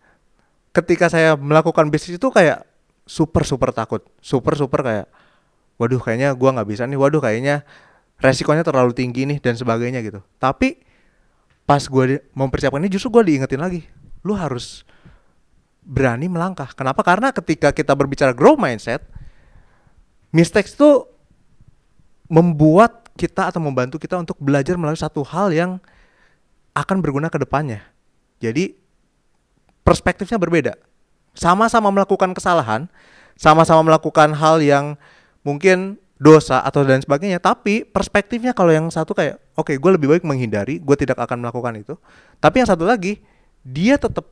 [0.76, 2.68] ketika saya melakukan bisnis itu kayak
[3.08, 4.04] super super takut.
[4.20, 5.06] Super super kayak
[5.80, 7.00] waduh kayaknya gue nggak bisa nih.
[7.00, 7.64] Waduh kayaknya
[8.20, 10.20] resikonya terlalu tinggi nih dan sebagainya gitu.
[10.36, 10.84] Tapi
[11.64, 13.88] pas gue mempersiapkan ini justru gue diingetin lagi
[14.20, 14.84] lu harus
[15.80, 16.68] berani melangkah.
[16.76, 17.00] Kenapa?
[17.00, 19.00] Karena ketika kita berbicara grow mindset
[20.34, 21.08] mistakes itu
[22.28, 25.80] membuat kita atau membantu kita untuk belajar melalui satu hal yang
[26.76, 27.80] akan berguna ke depannya.
[28.42, 28.76] Jadi
[29.86, 30.74] perspektifnya berbeda.
[31.36, 32.88] sama-sama melakukan kesalahan,
[33.36, 34.96] sama-sama melakukan hal yang
[35.44, 40.08] mungkin dosa atau dan sebagainya, tapi perspektifnya kalau yang satu kayak, oke, okay, gue lebih
[40.16, 41.92] baik menghindari, gue tidak akan melakukan itu.
[42.40, 43.20] Tapi yang satu lagi,
[43.60, 44.24] dia tetap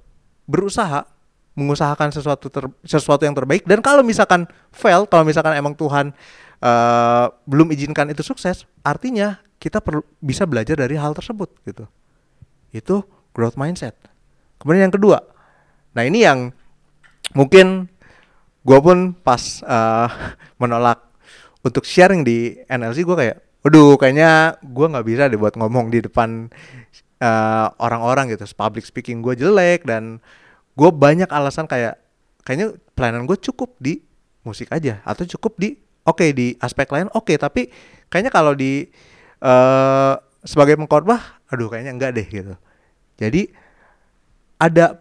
[0.48, 1.04] berusaha
[1.54, 6.10] mengusahakan sesuatu ter, sesuatu yang terbaik dan kalau misalkan fail, kalau misalkan emang Tuhan
[6.58, 11.86] uh, belum izinkan itu sukses, artinya kita perlu bisa belajar dari hal tersebut gitu.
[12.74, 13.94] Itu growth mindset.
[14.58, 15.22] Kemudian yang kedua,
[15.94, 16.50] nah ini yang
[17.32, 17.88] mungkin
[18.64, 20.08] gue pun pas uh,
[20.60, 21.00] menolak
[21.64, 26.04] untuk sharing di NLC gue kayak, waduh kayaknya gue nggak bisa deh buat ngomong di
[26.04, 26.52] depan
[27.24, 28.44] eh, orang-orang uh, gitu.
[28.52, 30.20] Public speaking gue jelek dan
[30.76, 31.96] gue banyak alasan kayak
[32.44, 34.04] kayaknya pelayanan gue cukup di
[34.44, 37.72] musik aja atau cukup di oke okay, di aspek lain oke okay, tapi
[38.12, 38.84] kayaknya kalau di
[39.40, 42.54] uh, sebagai pengkhotbah aduh kayaknya enggak deh gitu
[43.16, 43.48] jadi
[44.60, 45.00] ada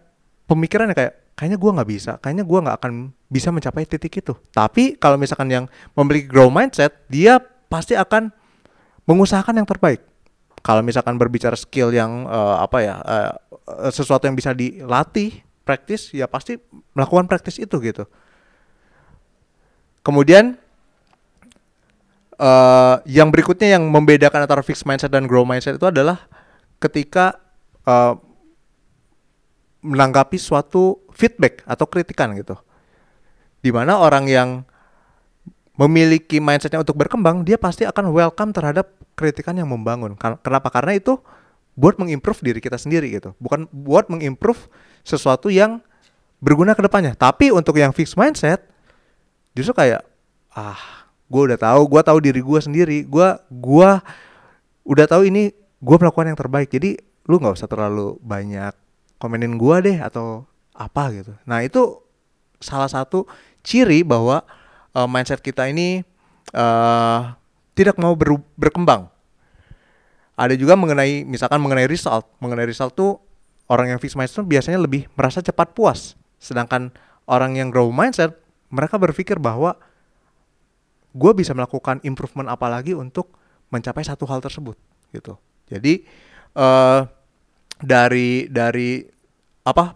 [0.54, 2.94] pemikiran yang kayak kayaknya gue nggak bisa kayaknya gue nggak akan
[3.34, 4.38] bisa mencapai titik itu.
[4.54, 5.66] Tapi kalau misalkan yang
[5.98, 8.30] memiliki grow mindset dia pasti akan
[9.10, 10.06] mengusahakan yang terbaik.
[10.64, 13.34] Kalau misalkan berbicara skill yang uh, apa ya uh,
[13.92, 16.62] sesuatu yang bisa dilatih praktis ya pasti
[16.94, 18.06] melakukan praktis itu gitu.
[20.06, 20.56] Kemudian
[22.38, 26.28] uh, yang berikutnya yang membedakan antara fixed mindset dan grow mindset itu adalah
[26.80, 27.40] ketika
[27.88, 28.20] uh,
[29.84, 32.56] menanggapi suatu feedback atau kritikan gitu.
[33.60, 34.50] Di mana orang yang
[35.78, 40.16] memiliki mindsetnya untuk berkembang dia pasti akan welcome terhadap kritikan yang membangun.
[40.18, 40.70] Kenapa?
[40.72, 41.20] Karena itu
[41.74, 43.34] buat mengimprove diri kita sendiri gitu.
[43.42, 44.70] Bukan buat mengimprove
[45.02, 45.82] sesuatu yang
[46.40, 47.18] berguna ke depannya.
[47.18, 48.64] Tapi untuk yang fixed mindset
[49.58, 50.06] justru kayak
[50.54, 54.02] ah, gue udah tahu, gue tahu diri gue sendiri, gue gua
[54.86, 55.50] udah tahu ini
[55.82, 56.70] gue melakukan yang terbaik.
[56.70, 58.76] Jadi lu nggak usah terlalu banyak
[59.24, 60.44] komenin gue deh atau
[60.76, 61.32] apa gitu.
[61.48, 62.04] Nah itu
[62.60, 63.24] salah satu
[63.64, 64.44] ciri bahwa
[64.92, 66.04] uh, mindset kita ini
[66.52, 67.32] uh,
[67.72, 69.08] tidak mau ber berkembang.
[70.36, 73.22] Ada juga mengenai misalkan mengenai result, mengenai result tuh
[73.72, 76.20] orang yang fixed mindset biasanya lebih merasa cepat puas.
[76.42, 76.92] Sedangkan
[77.24, 78.36] orang yang grow mindset,
[78.68, 79.80] mereka berpikir bahwa
[81.14, 83.38] gue bisa melakukan improvement apa lagi untuk
[83.70, 84.76] mencapai satu hal tersebut
[85.14, 85.38] gitu.
[85.70, 86.04] Jadi
[86.58, 87.06] uh,
[87.78, 89.13] dari dari
[89.64, 89.96] apa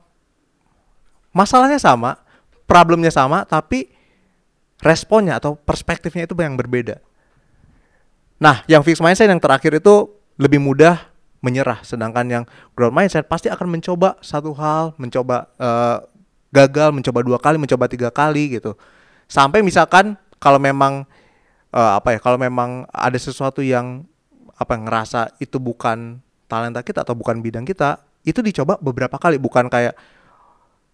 [1.36, 2.17] masalahnya sama,
[2.65, 3.91] problemnya sama, tapi
[4.82, 6.97] responnya atau perspektifnya itu yang berbeda.
[8.38, 11.01] Nah, yang fixed mindset yang terakhir itu lebih mudah
[11.41, 16.01] menyerah sedangkan yang growth mindset pasti akan mencoba satu hal mencoba uh,
[16.49, 18.73] gagal mencoba dua kali mencoba tiga kali gitu
[19.30, 21.06] sampai misalkan kalau memang
[21.73, 24.06] uh, apa ya kalau memang ada sesuatu yang
[24.58, 26.17] apa ngerasa itu bukan
[26.49, 29.96] talenta kita atau bukan bidang kita itu dicoba beberapa kali bukan kayak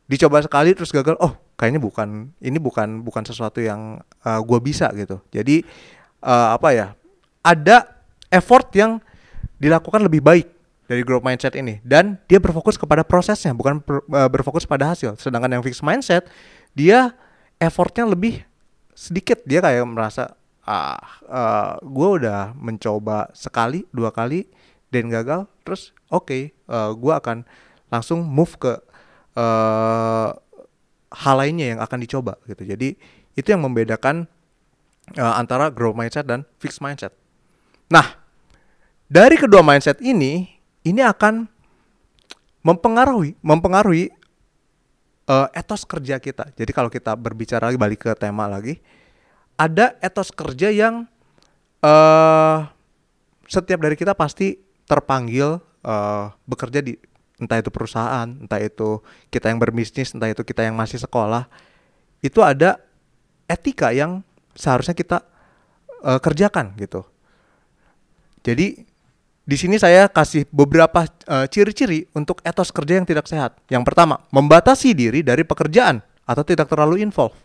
[0.05, 4.59] dicoba sekali terus gagal oh kayaknya bukan ini bukan bukan sesuatu yang uh, eh, gue
[4.61, 5.17] bisa gitu.
[5.33, 5.65] Jadi
[6.21, 6.87] uh, apa ya
[7.41, 7.89] ada
[8.29, 9.01] effort yang
[9.57, 10.47] dilakukan lebih baik
[10.85, 11.79] dari growth mindset ini.
[11.81, 15.17] Dan dia berfokus kepada prosesnya bukan per, uh, berfokus pada hasil.
[15.17, 16.27] Sedangkan yang fixed mindset
[16.77, 17.15] dia
[17.57, 18.43] effortnya lebih
[18.93, 19.41] sedikit.
[19.47, 20.95] Dia kayak merasa ah
[21.27, 24.47] uh, gue udah mencoba sekali dua kali
[24.93, 27.41] dan gagal terus oke okay, uh, gue akan
[27.89, 28.73] langsung move ke
[29.33, 30.29] uh,
[31.13, 32.93] hal lainnya yang akan dicoba gitu jadi
[33.33, 34.29] itu yang membedakan
[35.17, 37.17] uh, antara growth mindset dan fixed mindset
[37.89, 38.23] nah
[39.13, 40.49] dari kedua mindset ini,
[40.81, 41.45] ini akan
[42.65, 44.09] mempengaruhi mempengaruhi
[45.29, 46.49] uh, etos kerja kita.
[46.57, 48.81] Jadi kalau kita berbicara lagi balik ke tema lagi,
[49.53, 51.05] ada etos kerja yang
[51.85, 52.65] uh,
[53.45, 54.57] setiap dari kita pasti
[54.93, 56.93] terpanggil uh, bekerja di
[57.41, 59.01] entah itu perusahaan, entah itu
[59.33, 61.49] kita yang berbisnis, entah itu kita yang masih sekolah,
[62.21, 62.77] itu ada
[63.49, 64.21] etika yang
[64.53, 65.25] seharusnya kita
[66.05, 67.01] uh, kerjakan gitu.
[68.45, 68.85] Jadi
[69.43, 73.59] di sini saya kasih beberapa uh, ciri-ciri untuk etos kerja yang tidak sehat.
[73.67, 77.35] Yang pertama, membatasi diri dari pekerjaan atau tidak terlalu involve.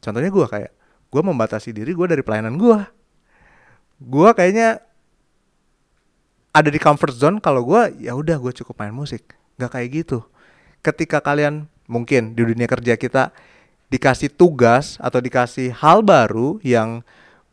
[0.00, 0.72] Contohnya gue kayak,
[1.12, 2.80] gue membatasi diri gue dari pelayanan gue.
[3.98, 4.80] Gue kayaknya
[6.52, 9.36] ada di comfort zone kalau gue ya udah gue cukup main musik.
[9.58, 10.24] Gak kayak gitu.
[10.80, 13.34] Ketika kalian mungkin di dunia kerja kita
[13.88, 17.00] dikasih tugas atau dikasih hal baru yang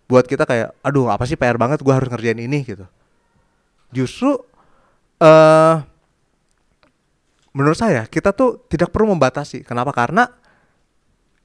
[0.06, 2.86] buat kita kayak, aduh apa sih PR banget gue harus ngerjain ini gitu
[3.96, 4.36] justru
[5.24, 5.76] uh,
[7.56, 9.64] menurut saya kita tuh tidak perlu membatasi.
[9.64, 9.96] Kenapa?
[9.96, 10.28] Karena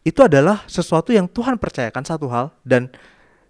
[0.02, 2.90] itu adalah sesuatu yang Tuhan percayakan satu hal dan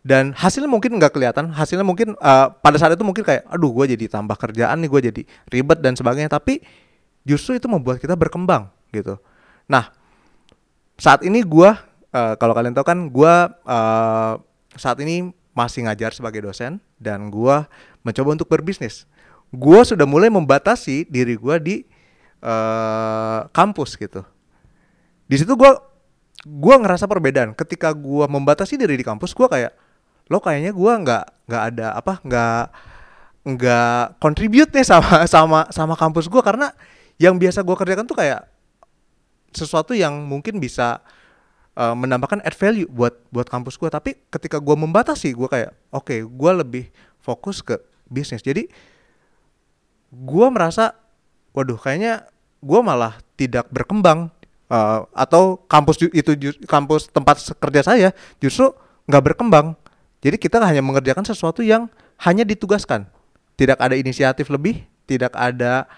[0.01, 1.53] dan hasilnya mungkin nggak kelihatan.
[1.53, 5.01] Hasilnya mungkin uh, pada saat itu mungkin kayak aduh gue jadi tambah kerjaan nih gue
[5.13, 6.33] jadi ribet dan sebagainya.
[6.33, 6.65] Tapi
[7.29, 9.21] justru itu membuat kita berkembang gitu.
[9.69, 9.93] Nah
[10.97, 11.71] saat ini gue
[12.17, 13.35] uh, kalau kalian tahu kan gue
[13.69, 14.35] uh,
[14.77, 17.57] saat ini masih ngajar sebagai dosen dan gue
[18.01, 19.05] mencoba untuk berbisnis.
[19.53, 21.77] Gue sudah mulai membatasi diri gue di
[22.41, 24.25] uh, kampus gitu.
[25.29, 25.71] Di situ gue
[26.49, 27.53] gue ngerasa perbedaan.
[27.53, 29.73] Ketika gue membatasi diri di kampus gue kayak
[30.31, 32.65] lo kayaknya gue nggak nggak ada apa nggak
[33.41, 36.71] nggak contribute nih sama sama sama kampus gue karena
[37.21, 38.47] yang biasa gue kerjakan tuh kayak
[39.51, 41.03] sesuatu yang mungkin bisa
[41.75, 46.07] uh, menambahkan add value buat buat kampus gue tapi ketika gue membatasi gue kayak oke
[46.07, 46.85] okay, gue lebih
[47.21, 47.77] fokus ke
[48.09, 48.43] bisnis.
[48.43, 48.67] Jadi
[50.11, 50.99] gue merasa
[51.55, 52.27] waduh kayaknya
[52.61, 54.29] gue malah tidak berkembang
[54.69, 56.35] uh, atau kampus itu
[56.67, 58.09] kampus tempat kerja saya
[58.43, 58.75] justru
[59.07, 59.79] nggak berkembang
[60.21, 61.89] jadi kita hanya mengerjakan sesuatu yang
[62.21, 63.09] hanya ditugaskan.
[63.57, 65.89] Tidak ada inisiatif lebih, tidak ada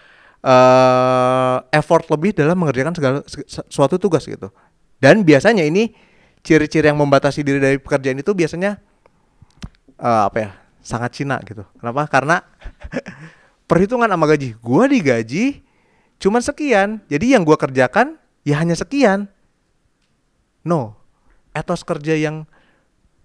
[0.43, 3.19] uh, effort lebih dalam mengerjakan segala
[3.67, 4.51] suatu tugas gitu.
[5.03, 5.95] Dan biasanya ini
[6.47, 8.79] ciri-ciri yang membatasi diri dari pekerjaan itu biasanya
[9.99, 10.51] uh, apa ya?
[10.83, 11.63] sangat Cina gitu.
[11.79, 12.11] Kenapa?
[12.11, 12.43] Karena
[13.71, 14.59] perhitungan sama gaji.
[14.59, 15.63] Gua digaji
[16.19, 16.99] cuma sekian.
[17.07, 19.31] Jadi yang gua kerjakan ya hanya sekian.
[20.67, 20.99] No.
[21.55, 22.51] Etos kerja yang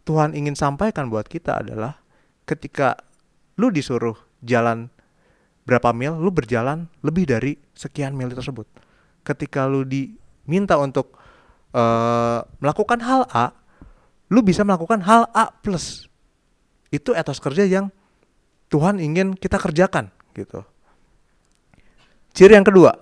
[0.07, 1.99] Tuhan ingin sampaikan buat kita adalah
[2.47, 2.95] ketika
[3.59, 4.87] lu disuruh jalan
[5.67, 8.63] berapa mil, lu berjalan lebih dari sekian mil tersebut.
[9.27, 11.19] Ketika lu diminta untuk
[11.75, 13.51] uh, melakukan hal A,
[14.31, 16.07] lu bisa melakukan hal A plus.
[16.87, 17.91] Itu etos kerja yang
[18.71, 20.63] Tuhan ingin kita kerjakan gitu.
[22.31, 22.95] Ciri yang kedua,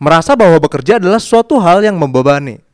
[0.00, 2.64] merasa bahwa bekerja adalah suatu hal yang membebani.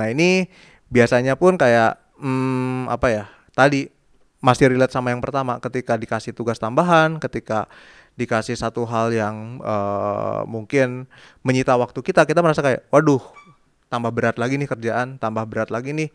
[0.00, 0.48] Nah ini
[0.88, 3.90] biasanya pun kayak hmm, apa ya tadi
[4.38, 7.66] masih relate sama yang pertama ketika dikasih tugas tambahan ketika
[8.14, 11.06] dikasih satu hal yang uh, mungkin
[11.42, 13.22] menyita waktu kita kita merasa kayak waduh
[13.90, 16.10] tambah berat lagi nih kerjaan tambah berat lagi nih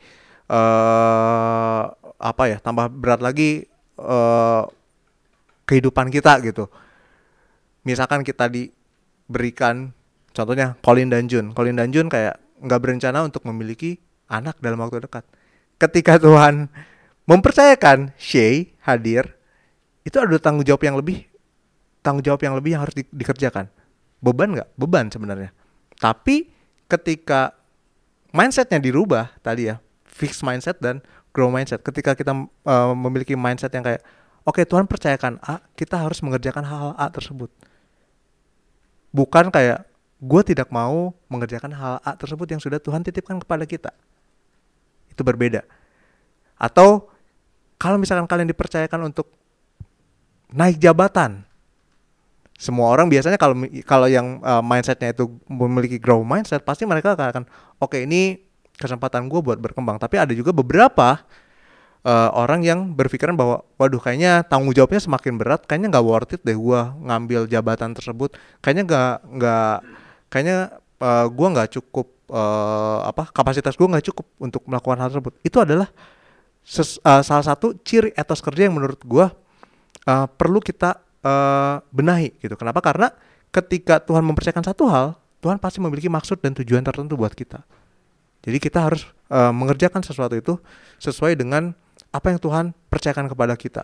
[0.47, 1.83] uh,
[2.19, 3.67] apa ya tambah berat lagi
[3.99, 4.67] uh,
[5.67, 6.67] kehidupan kita gitu.
[7.83, 9.91] Misalkan kita diberikan
[10.31, 11.51] contohnya Colin dan Jun.
[11.51, 13.99] Colin dan Jun kayak nggak berencana untuk memiliki
[14.31, 15.27] anak dalam waktu dekat
[15.77, 16.69] ketika Tuhan
[17.23, 19.35] mempercayakan Shay hadir,
[20.03, 21.23] itu ada tanggung jawab yang lebih,
[22.03, 23.71] tanggung jawab yang lebih yang harus di, dikerjakan.
[24.19, 24.69] Beban nggak?
[24.75, 25.51] Beban sebenarnya.
[25.99, 26.51] Tapi
[26.87, 27.55] ketika
[28.35, 30.99] mindsetnya dirubah tadi ya, fix mindset dan
[31.31, 31.79] grow mindset.
[31.81, 34.03] Ketika kita uh, memiliki mindset yang kayak,
[34.43, 37.49] oke okay, Tuhan percayakan A, kita harus mengerjakan hal-hal A tersebut.
[39.13, 39.87] Bukan kayak
[40.23, 43.91] gue tidak mau mengerjakan hal A tersebut yang sudah Tuhan titipkan kepada kita
[45.13, 45.61] itu berbeda.
[46.57, 47.13] Atau
[47.77, 49.29] kalau misalkan kalian dipercayakan untuk
[50.49, 51.45] naik jabatan,
[52.57, 57.43] semua orang biasanya kalau kalau yang uh, mindsetnya itu memiliki grow mindset pasti mereka akan
[57.81, 58.39] oke okay, ini
[58.77, 60.01] kesempatan gue buat berkembang.
[60.01, 61.21] Tapi ada juga beberapa
[62.07, 66.41] uh, orang yang berpikiran bahwa waduh kayaknya tanggung jawabnya semakin berat, kayaknya nggak worth it
[66.41, 68.37] deh gue ngambil jabatan tersebut.
[68.63, 69.75] Kayaknya nggak nggak
[70.29, 70.57] kayaknya
[71.01, 75.37] uh, gue nggak cukup uh, apa kapasitas gue nggak cukup untuk melakukan hal tersebut.
[75.45, 75.93] Itu adalah
[76.65, 79.25] ses, uh, salah satu ciri etos kerja yang menurut gue
[80.09, 82.57] uh, perlu kita uh, benahi gitu.
[82.57, 82.81] Kenapa?
[82.81, 83.13] Karena
[83.53, 85.07] ketika Tuhan mempercayakan satu hal
[85.43, 87.61] Tuhan pasti memiliki maksud dan tujuan tertentu buat kita.
[88.43, 90.55] Jadi kita harus uh, mengerjakan sesuatu itu
[90.99, 91.71] sesuai dengan
[92.11, 93.83] apa yang Tuhan percayakan kepada kita.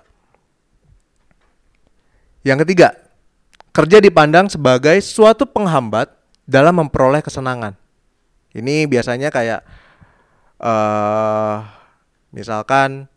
[2.44, 2.96] Yang ketiga
[3.76, 6.12] kerja dipandang sebagai suatu penghambat
[6.48, 7.76] dalam memperoleh kesenangan
[8.54, 9.62] ini biasanya kayak
[10.62, 11.66] uh,
[12.34, 13.10] misalkan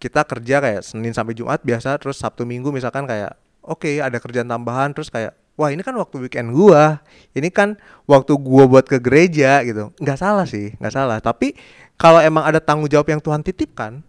[0.00, 4.20] kita kerja kayak Senin sampai Jumat biasa terus Sabtu Minggu misalkan kayak oke okay, ada
[4.20, 7.00] kerjaan tambahan terus kayak wah ini kan waktu weekend gua
[7.32, 9.94] ini kan waktu gua buat ke gereja gitu.
[9.96, 11.18] Nggak salah sih nggak salah.
[11.24, 11.56] Tapi
[11.96, 14.04] kalau emang ada tanggung jawab yang Tuhan titipkan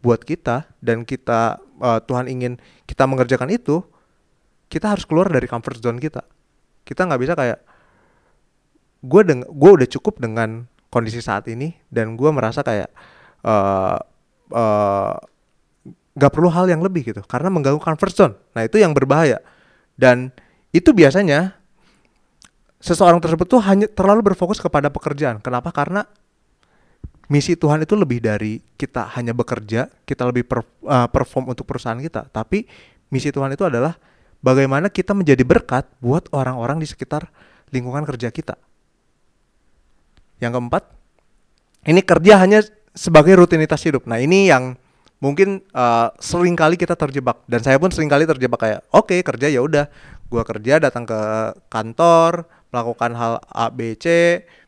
[0.00, 3.84] buat kita dan kita uh, Tuhan ingin kita mengerjakan itu
[4.68, 6.24] kita harus keluar dari comfort zone kita.
[6.88, 7.73] Kita nggak bisa kayak
[9.04, 12.88] gue deng gue udah cukup dengan kondisi saat ini dan gue merasa kayak
[13.44, 13.98] uh,
[14.54, 15.14] uh,
[16.14, 18.34] gak perlu hal yang lebih gitu karena mengganggu comfort zone.
[18.56, 19.42] Nah itu yang berbahaya.
[19.98, 20.30] Dan
[20.70, 21.58] itu biasanya
[22.78, 25.42] seseorang tersebut tuh hanya terlalu berfokus kepada pekerjaan.
[25.42, 25.74] Kenapa?
[25.74, 26.06] Karena
[27.26, 31.98] misi Tuhan itu lebih dari kita hanya bekerja kita lebih per, uh, perform untuk perusahaan
[31.98, 32.30] kita.
[32.30, 32.64] Tapi
[33.10, 33.98] misi Tuhan itu adalah
[34.38, 37.26] bagaimana kita menjadi berkat buat orang-orang di sekitar
[37.74, 38.54] lingkungan kerja kita
[40.44, 40.84] yang keempat,
[41.88, 42.60] ini kerja hanya
[42.92, 44.04] sebagai rutinitas hidup.
[44.04, 44.76] Nah ini yang
[45.24, 49.24] mungkin uh, sering kali kita terjebak dan saya pun sering kali terjebak kayak oke okay,
[49.24, 49.88] kerja ya udah
[50.28, 51.20] gua kerja datang ke
[51.72, 54.04] kantor melakukan hal A B C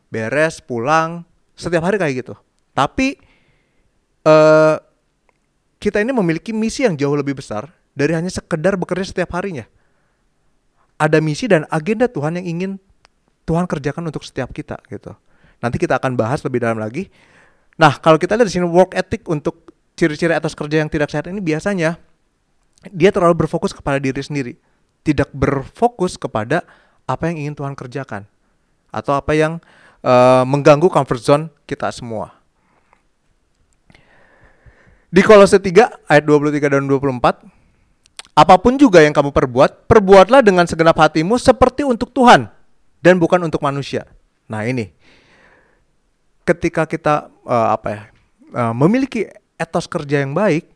[0.09, 1.21] beres pulang
[1.53, 2.33] setiap hari kayak gitu.
[2.73, 3.21] Tapi
[4.25, 4.81] uh,
[5.77, 9.69] kita ini memiliki misi yang jauh lebih besar dari hanya sekedar bekerja setiap harinya.
[10.97, 12.71] Ada misi dan agenda Tuhan yang ingin
[13.45, 15.13] Tuhan kerjakan untuk setiap kita gitu.
[15.61, 17.09] Nanti kita akan bahas lebih dalam lagi.
[17.77, 21.25] Nah, kalau kita lihat di sini work ethic untuk ciri-ciri atas kerja yang tidak sehat
[21.29, 21.97] ini biasanya
[22.93, 24.53] dia terlalu berfokus kepada diri sendiri,
[25.01, 26.61] tidak berfokus kepada
[27.09, 28.29] apa yang ingin Tuhan kerjakan
[28.93, 29.57] atau apa yang
[30.05, 32.37] uh, mengganggu comfort zone kita semua.
[35.07, 37.47] Di Kolose 3 ayat 23 dan 24,
[38.37, 42.51] apa pun juga yang kamu perbuat, perbuatlah dengan segenap hatimu seperti untuk Tuhan
[42.99, 44.05] dan bukan untuk manusia.
[44.51, 44.91] Nah, ini
[46.47, 48.01] ketika kita uh, apa ya?
[48.55, 49.27] Uh, memiliki
[49.59, 50.71] etos kerja yang baik,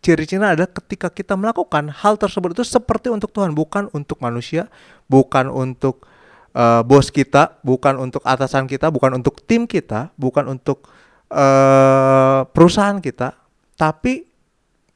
[0.00, 4.72] ciri-cirinya adalah ketika kita melakukan hal tersebut itu seperti untuk Tuhan, bukan untuk manusia,
[5.12, 6.08] bukan untuk
[6.56, 10.88] uh, bos kita, bukan untuk atasan kita, bukan untuk tim kita, bukan untuk
[11.28, 13.36] uh, perusahaan kita,
[13.76, 14.24] tapi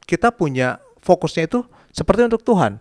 [0.09, 1.61] kita punya fokusnya itu
[1.93, 2.81] seperti untuk Tuhan.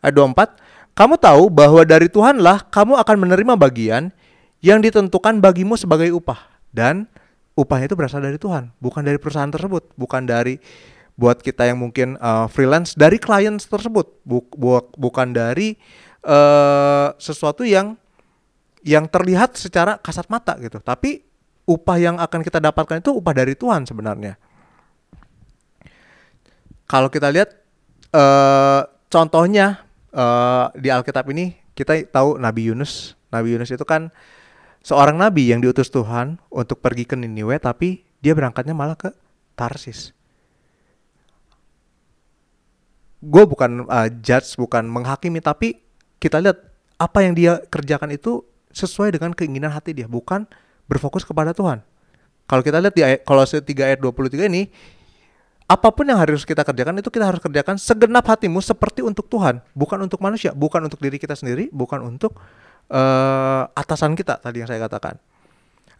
[0.00, 4.10] Ayat 24, kamu tahu bahwa dari Tuhanlah kamu akan menerima bagian
[4.64, 7.06] yang ditentukan bagimu sebagai upah dan
[7.54, 10.56] upahnya itu berasal dari Tuhan, bukan dari perusahaan tersebut, bukan dari
[11.14, 15.76] buat kita yang mungkin uh, freelance dari klien tersebut, bu, bu, bukan dari
[16.24, 18.00] uh, sesuatu yang
[18.82, 20.80] yang terlihat secara kasat mata gitu.
[20.82, 21.22] Tapi
[21.68, 24.34] upah yang akan kita dapatkan itu upah dari Tuhan sebenarnya.
[26.90, 27.54] Kalau kita lihat
[28.12, 33.14] uh, contohnya uh, di Alkitab ini kita tahu Nabi Yunus.
[33.32, 34.12] Nabi Yunus itu kan
[34.82, 39.10] seorang nabi yang diutus Tuhan untuk pergi ke Niniwe tapi dia berangkatnya malah ke
[39.54, 40.14] Tarsis.
[43.22, 45.78] Gue bukan uh, judge, bukan menghakimi tapi
[46.18, 46.58] kita lihat
[46.98, 48.42] apa yang dia kerjakan itu
[48.74, 50.46] sesuai dengan keinginan hati dia, bukan
[50.90, 51.82] berfokus kepada Tuhan.
[52.50, 54.66] Kalau kita lihat di kalau 3 ayat 23 ini,
[55.70, 59.62] apa pun yang harus kita kerjakan itu kita harus kerjakan segenap hatimu seperti untuk Tuhan,
[59.72, 62.36] bukan untuk manusia, bukan untuk diri kita sendiri, bukan untuk
[62.90, 65.20] uh, atasan kita tadi yang saya katakan.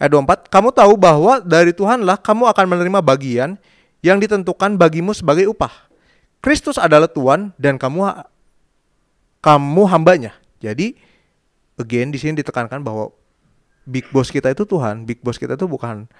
[0.03, 3.55] Ayat 24, kamu tahu bahwa dari Tuhanlah kamu akan menerima bagian
[4.03, 5.71] yang ditentukan bagimu sebagai upah.
[6.42, 8.11] Kristus adalah Tuhan dan kamu
[9.38, 10.35] kamu hambanya.
[10.59, 10.99] Jadi
[11.79, 13.14] again di sini ditekankan bahwa
[13.87, 16.11] big boss kita itu Tuhan, big boss kita itu bukan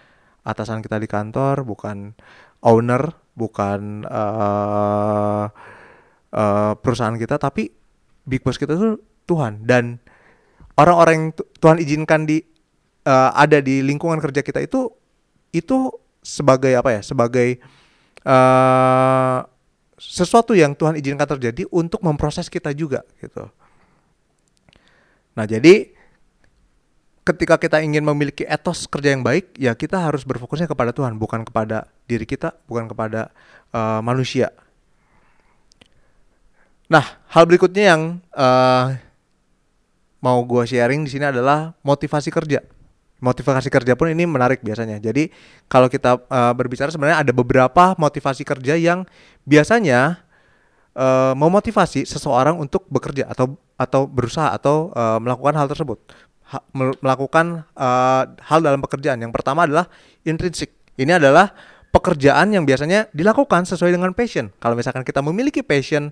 [0.43, 2.15] atasan kita di kantor, bukan
[2.63, 5.47] owner, bukan uh,
[6.35, 7.71] uh, perusahaan kita, tapi
[8.27, 10.02] big boss kita itu Tuhan dan
[10.83, 11.27] orang-orang yang
[11.63, 12.43] Tuhan izinkan di
[13.07, 14.91] uh, ada di lingkungan kerja kita itu
[15.55, 15.91] itu
[16.23, 17.63] sebagai apa ya sebagai
[18.27, 19.47] uh,
[19.99, 23.47] sesuatu yang Tuhan izinkan terjadi untuk memproses kita juga gitu.
[25.39, 25.95] Nah jadi
[27.23, 31.47] ketika kita ingin memiliki etos kerja yang baik ya kita harus berfokusnya kepada Tuhan bukan
[31.47, 33.31] kepada diri kita bukan kepada
[33.71, 34.51] uh, manusia.
[36.91, 38.03] Nah hal berikutnya yang
[38.35, 38.99] uh,
[40.23, 42.63] mau gue sharing di sini adalah motivasi kerja.
[43.23, 44.99] Motivasi kerja pun ini menarik biasanya.
[44.99, 45.31] Jadi
[45.67, 49.07] kalau kita uh, berbicara sebenarnya ada beberapa motivasi kerja yang
[49.47, 50.23] biasanya
[50.95, 55.99] uh, memotivasi seseorang untuk bekerja atau atau berusaha atau uh, melakukan hal tersebut.
[56.51, 59.19] Ha, melakukan uh, hal dalam pekerjaan.
[59.23, 59.87] Yang pertama adalah
[60.27, 60.75] intrinsik.
[60.99, 61.51] Ini adalah
[61.95, 64.51] pekerjaan yang biasanya dilakukan sesuai dengan passion.
[64.59, 66.11] Kalau misalkan kita memiliki passion,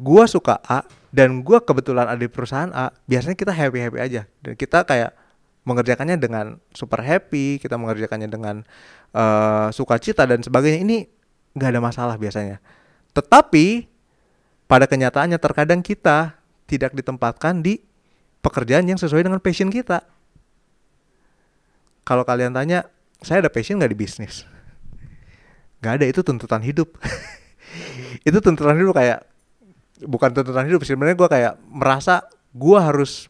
[0.00, 4.22] gua suka A, dan gue kebetulan ada di perusahaan A biasanya kita happy happy aja.
[4.40, 5.10] Dan kita kayak
[5.66, 8.62] mengerjakannya dengan super happy kita mengerjakannya dengan
[9.12, 10.80] uh, sukacita dan sebagainya.
[10.86, 10.96] Ini
[11.58, 12.62] nggak ada masalah biasanya.
[13.10, 13.90] Tetapi
[14.70, 16.38] pada kenyataannya terkadang kita
[16.70, 17.82] tidak ditempatkan di
[18.38, 20.06] pekerjaan yang sesuai dengan passion kita.
[22.06, 22.86] Kalau kalian tanya
[23.18, 24.46] saya ada passion nggak di bisnis?
[25.82, 26.94] Nggak ada itu tuntutan hidup.
[28.26, 29.29] Itu tuntutan hidup kayak
[30.04, 32.24] bukan tuntutan hidup sebenarnya gue kayak merasa
[32.56, 33.28] gue harus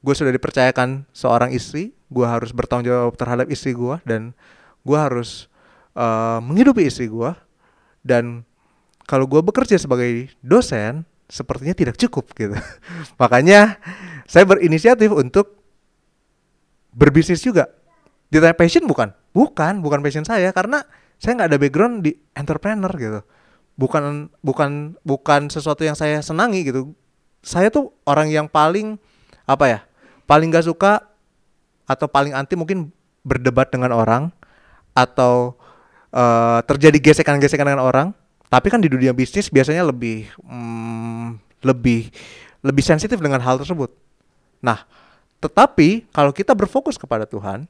[0.00, 4.34] gue sudah dipercayakan seorang istri gue harus bertanggung jawab terhadap istri gue dan
[4.82, 5.46] gue harus
[5.94, 7.30] uh, menghidupi istri gue
[8.02, 8.42] dan
[9.04, 12.54] kalau gue bekerja sebagai dosen sepertinya tidak cukup gitu.
[13.22, 13.78] Makanya
[14.26, 15.58] saya berinisiatif untuk
[16.94, 17.70] berbisnis juga.
[18.30, 19.10] Ditanya passion bukan?
[19.34, 20.54] Bukan bukan passion saya.
[20.54, 20.82] Karena
[21.18, 23.20] saya nggak ada background di entrepreneur gitu
[23.80, 26.92] bukan bukan bukan sesuatu yang saya senangi gitu.
[27.40, 29.00] Saya tuh orang yang paling
[29.48, 29.80] apa ya
[30.28, 31.08] paling gak suka
[31.88, 32.92] atau paling anti mungkin
[33.24, 34.28] berdebat dengan orang
[34.92, 35.56] atau
[36.12, 38.12] uh, terjadi gesekan-gesekan dengan orang.
[38.52, 42.12] Tapi kan di dunia bisnis biasanya lebih hmm, lebih
[42.60, 43.88] lebih sensitif dengan hal tersebut.
[44.60, 44.84] Nah
[45.40, 47.64] tetapi kalau kita berfokus kepada Tuhan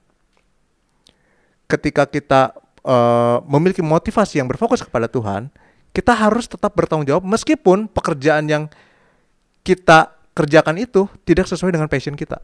[1.71, 2.51] ketika kita
[2.83, 5.47] uh, memiliki motivasi yang berfokus kepada Tuhan,
[5.91, 8.65] kita harus tetap bertanggung jawab meskipun pekerjaan yang
[9.67, 12.39] kita kerjakan itu tidak sesuai dengan passion kita.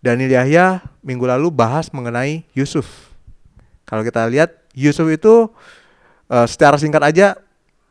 [0.00, 3.12] Daniel Yahya minggu lalu bahas mengenai Yusuf.
[3.84, 5.52] Kalau kita lihat Yusuf itu
[6.32, 7.36] uh, secara singkat aja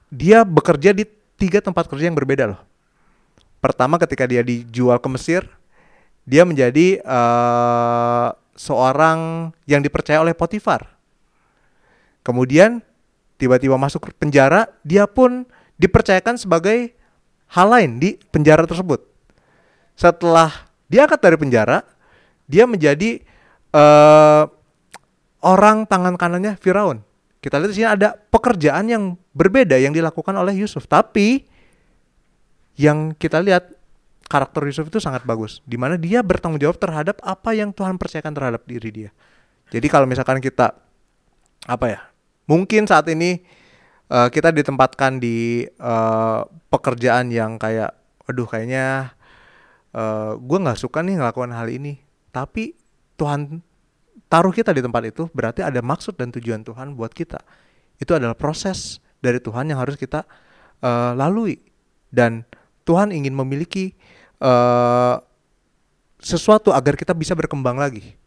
[0.10, 1.06] dia bekerja di
[1.38, 2.62] tiga tempat kerja yang berbeda loh.
[3.62, 5.46] Pertama ketika dia dijual ke Mesir,
[6.26, 10.90] dia menjadi uh, seorang yang dipercaya oleh Potifar.
[12.26, 12.82] Kemudian
[13.40, 15.48] tiba-tiba masuk penjara, dia pun
[15.80, 16.92] dipercayakan sebagai
[17.56, 19.02] hal lain di penjara tersebut.
[19.96, 21.82] Setelah diangkat dari penjara,
[22.46, 23.24] dia menjadi
[23.72, 24.44] uh,
[25.40, 27.02] orang tangan kanannya Firaun.
[27.40, 31.48] Kita lihat di sini ada pekerjaan yang berbeda yang dilakukan oleh Yusuf, tapi
[32.76, 33.72] yang kita lihat
[34.28, 38.36] karakter Yusuf itu sangat bagus, di mana dia bertanggung jawab terhadap apa yang Tuhan percayakan
[38.36, 39.10] terhadap diri dia.
[39.72, 40.76] Jadi kalau misalkan kita
[41.64, 42.00] apa ya,
[42.50, 43.46] mungkin saat ini
[44.10, 47.94] uh, kita ditempatkan di uh, pekerjaan yang kayak,
[48.26, 49.14] aduh kayaknya
[49.94, 52.02] uh, gue nggak suka nih ngelakuin hal ini,
[52.34, 52.74] tapi
[53.22, 53.62] Tuhan
[54.26, 57.38] taruh kita di tempat itu berarti ada maksud dan tujuan Tuhan buat kita.
[58.02, 60.26] Itu adalah proses dari Tuhan yang harus kita
[60.82, 61.62] uh, lalui
[62.10, 62.42] dan
[62.90, 63.94] Tuhan ingin memiliki
[64.42, 65.22] uh,
[66.18, 68.18] sesuatu agar kita bisa berkembang lagi.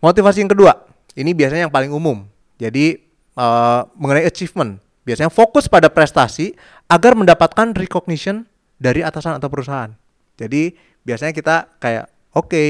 [0.00, 0.72] Motivasi yang kedua,
[1.12, 2.24] ini biasanya yang paling umum.
[2.60, 3.00] Jadi
[3.40, 4.76] uh, mengenai achievement,
[5.08, 6.52] biasanya fokus pada prestasi
[6.92, 8.44] agar mendapatkan recognition
[8.76, 9.88] dari atasan atau perusahaan.
[10.36, 12.68] Jadi biasanya kita kayak oke okay,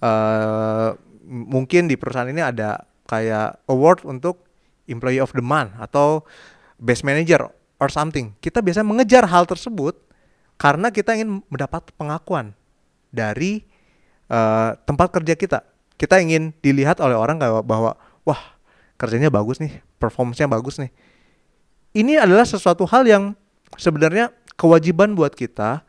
[0.00, 0.96] uh,
[1.28, 4.48] mungkin di perusahaan ini ada kayak award untuk
[4.88, 6.24] employee of the month atau
[6.80, 8.32] best manager or something.
[8.40, 9.96] Kita biasanya mengejar hal tersebut
[10.56, 12.56] karena kita ingin mendapat pengakuan
[13.12, 13.64] dari
[14.32, 15.60] uh, tempat kerja kita.
[15.98, 18.57] Kita ingin dilihat oleh orang bahwa wah
[18.98, 20.90] kerjanya bagus nih, performance bagus nih.
[21.94, 23.32] Ini adalah sesuatu hal yang
[23.78, 25.86] sebenarnya kewajiban buat kita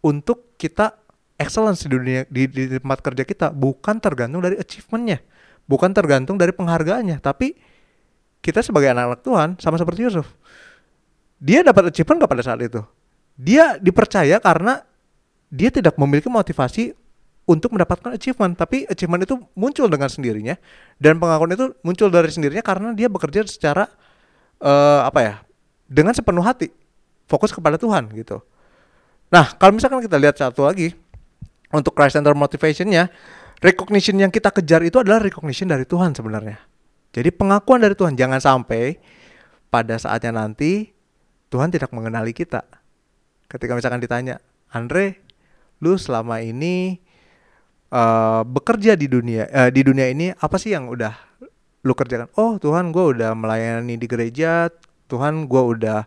[0.00, 0.96] untuk kita
[1.36, 5.20] excellence di dunia di, di tempat kerja kita bukan tergantung dari achievementnya,
[5.68, 7.54] bukan tergantung dari penghargaannya, tapi
[8.40, 10.26] kita sebagai anak-anak Tuhan sama seperti Yusuf.
[11.36, 12.80] Dia dapat achievement gak pada saat itu?
[13.36, 14.80] Dia dipercaya karena
[15.52, 16.96] dia tidak memiliki motivasi
[17.46, 20.58] untuk mendapatkan achievement, tapi achievement itu muncul dengan sendirinya
[20.98, 23.86] dan pengakuan itu muncul dari sendirinya karena dia bekerja secara
[24.58, 25.34] uh, apa ya?
[25.86, 26.74] dengan sepenuh hati,
[27.30, 28.42] fokus kepada Tuhan gitu.
[29.30, 30.90] Nah, kalau misalkan kita lihat satu lagi,
[31.70, 33.06] untuk Christ Center Motivationnya,
[33.62, 36.58] recognition yang kita kejar itu adalah recognition dari Tuhan sebenarnya.
[37.14, 38.98] Jadi pengakuan dari Tuhan jangan sampai
[39.70, 40.92] pada saatnya nanti
[41.48, 42.66] Tuhan tidak mengenali kita.
[43.46, 44.42] Ketika misalkan ditanya,
[44.74, 45.22] Andre,
[45.78, 46.98] lu selama ini
[47.90, 51.14] uh, bekerja di dunia uh, di dunia ini apa sih yang udah
[51.86, 52.26] lu kerjakan?
[52.34, 54.66] Oh Tuhan, gue udah melayani di gereja.
[55.06, 56.02] Tuhan, gue udah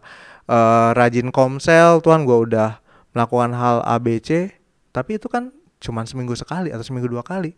[0.51, 2.03] uh, rajin komsel.
[2.03, 2.84] Tuhan, gue udah
[3.15, 4.51] melakukan hal ABC.
[4.91, 7.55] Tapi itu kan cuma seminggu sekali atau seminggu dua kali.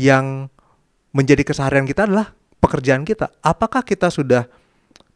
[0.00, 0.48] Yang
[1.12, 3.28] menjadi keseharian kita adalah pekerjaan kita.
[3.44, 4.48] Apakah kita sudah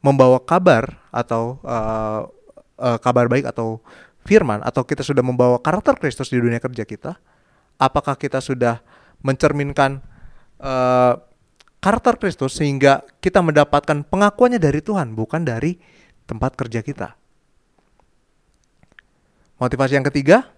[0.04, 2.28] membawa kabar atau uh,
[2.76, 3.80] uh, kabar baik atau
[4.22, 7.18] firman atau kita sudah membawa karakter Kristus di dunia kerja kita?
[7.78, 8.78] Apakah kita sudah
[9.22, 10.02] mencerminkan
[10.62, 11.18] uh,
[11.82, 15.78] karakter Kristus sehingga kita mendapatkan pengakuannya dari Tuhan bukan dari
[16.26, 17.18] tempat kerja kita?
[19.58, 20.50] Motivasi yang ketiga,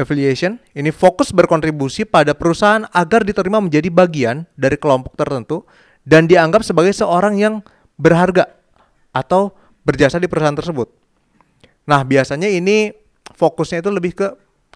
[0.00, 5.68] affiliation ini fokus berkontribusi pada perusahaan agar diterima menjadi bagian dari kelompok tertentu
[6.08, 7.54] dan dianggap sebagai seorang yang
[8.00, 8.48] berharga
[9.12, 9.52] atau
[9.84, 11.01] berjasa di perusahaan tersebut.
[11.88, 12.94] Nah, biasanya ini
[13.34, 14.28] fokusnya itu lebih ke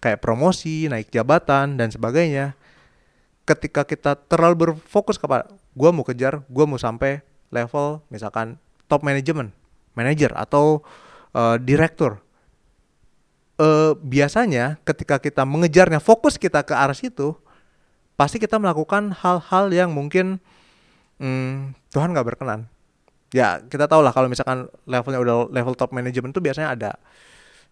[0.03, 2.53] kayak promosi, naik jabatan dan sebagainya.
[3.47, 8.59] Ketika kita terlalu berfokus kepada gue mau kejar, gue mau sampai level misalkan
[8.91, 9.55] top management,
[9.95, 10.83] manager atau
[11.31, 12.19] uh, direktur
[13.61, 17.35] uh, biasanya ketika kita mengejarnya fokus kita ke arah situ
[18.17, 20.41] pasti kita melakukan hal-hal yang mungkin
[21.21, 22.65] hmm, Tuhan nggak berkenan
[23.31, 26.91] ya kita tahu lah kalau misalkan levelnya udah level top management itu biasanya ada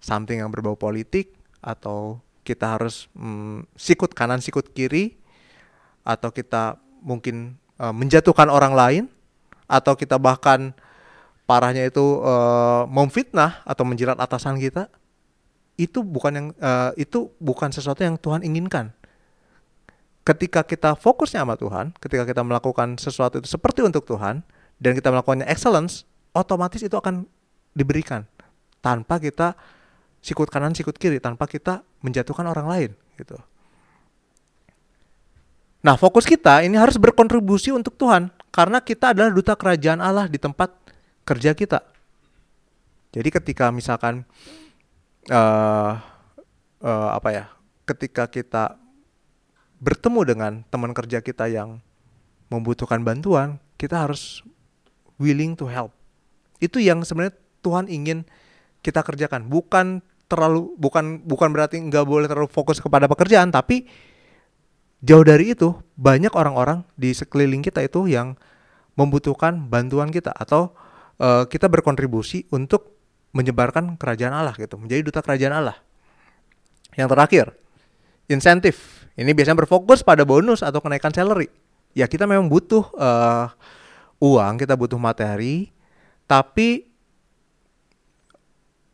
[0.03, 1.32] something yang berbau politik
[1.64, 5.18] atau kita harus hmm, sikut kanan sikut kiri
[6.06, 9.03] atau kita mungkin uh, menjatuhkan orang lain
[9.66, 10.78] atau kita bahkan
[11.49, 14.89] parahnya itu uh, memfitnah atau menjilat atasan kita
[15.76, 18.95] itu bukan yang uh, itu bukan sesuatu yang Tuhan inginkan.
[20.26, 24.41] Ketika kita fokusnya sama Tuhan, ketika kita melakukan sesuatu itu seperti untuk Tuhan
[24.80, 26.03] dan kita melakukannya excellence,
[26.36, 27.28] otomatis itu akan
[27.76, 28.28] diberikan
[28.84, 29.55] tanpa kita
[30.26, 33.38] sikut kanan sikut kiri, tanpa kita menjatuhkan orang lain gitu.
[35.86, 40.41] Nah, fokus kita ini harus berkontribusi untuk Tuhan karena kita adalah duta kerajaan Allah di
[40.41, 40.73] tempat
[41.21, 41.86] kerja kita.
[43.13, 44.26] Jadi ketika misalkan
[45.30, 45.93] uh,
[46.82, 47.45] uh, apa ya,
[47.86, 48.82] ketika kita
[49.78, 51.86] bertemu dengan teman kerja kita yang
[52.49, 54.41] membutuhkan bantuan, kita harus
[55.22, 55.91] willing to help.
[56.59, 58.24] Itu yang sebenarnya Tuhan ingin
[58.86, 63.86] kita kerjakan, bukan terlalu bukan bukan berarti nggak boleh terlalu fokus kepada pekerjaan, tapi
[65.05, 68.38] jauh dari itu banyak orang-orang di sekeliling kita itu yang
[68.95, 70.74] membutuhkan bantuan kita atau
[71.20, 72.95] uh, kita berkontribusi untuk
[73.36, 75.78] menyebarkan kerajaan Allah gitu, menjadi duta kerajaan Allah.
[76.95, 77.45] Yang terakhir,
[78.32, 79.03] insentif.
[79.16, 81.51] Ini biasanya berfokus pada bonus atau kenaikan salary.
[81.95, 83.47] Ya kita memang butuh uh,
[84.20, 85.72] uang, kita butuh materi,
[86.26, 86.88] tapi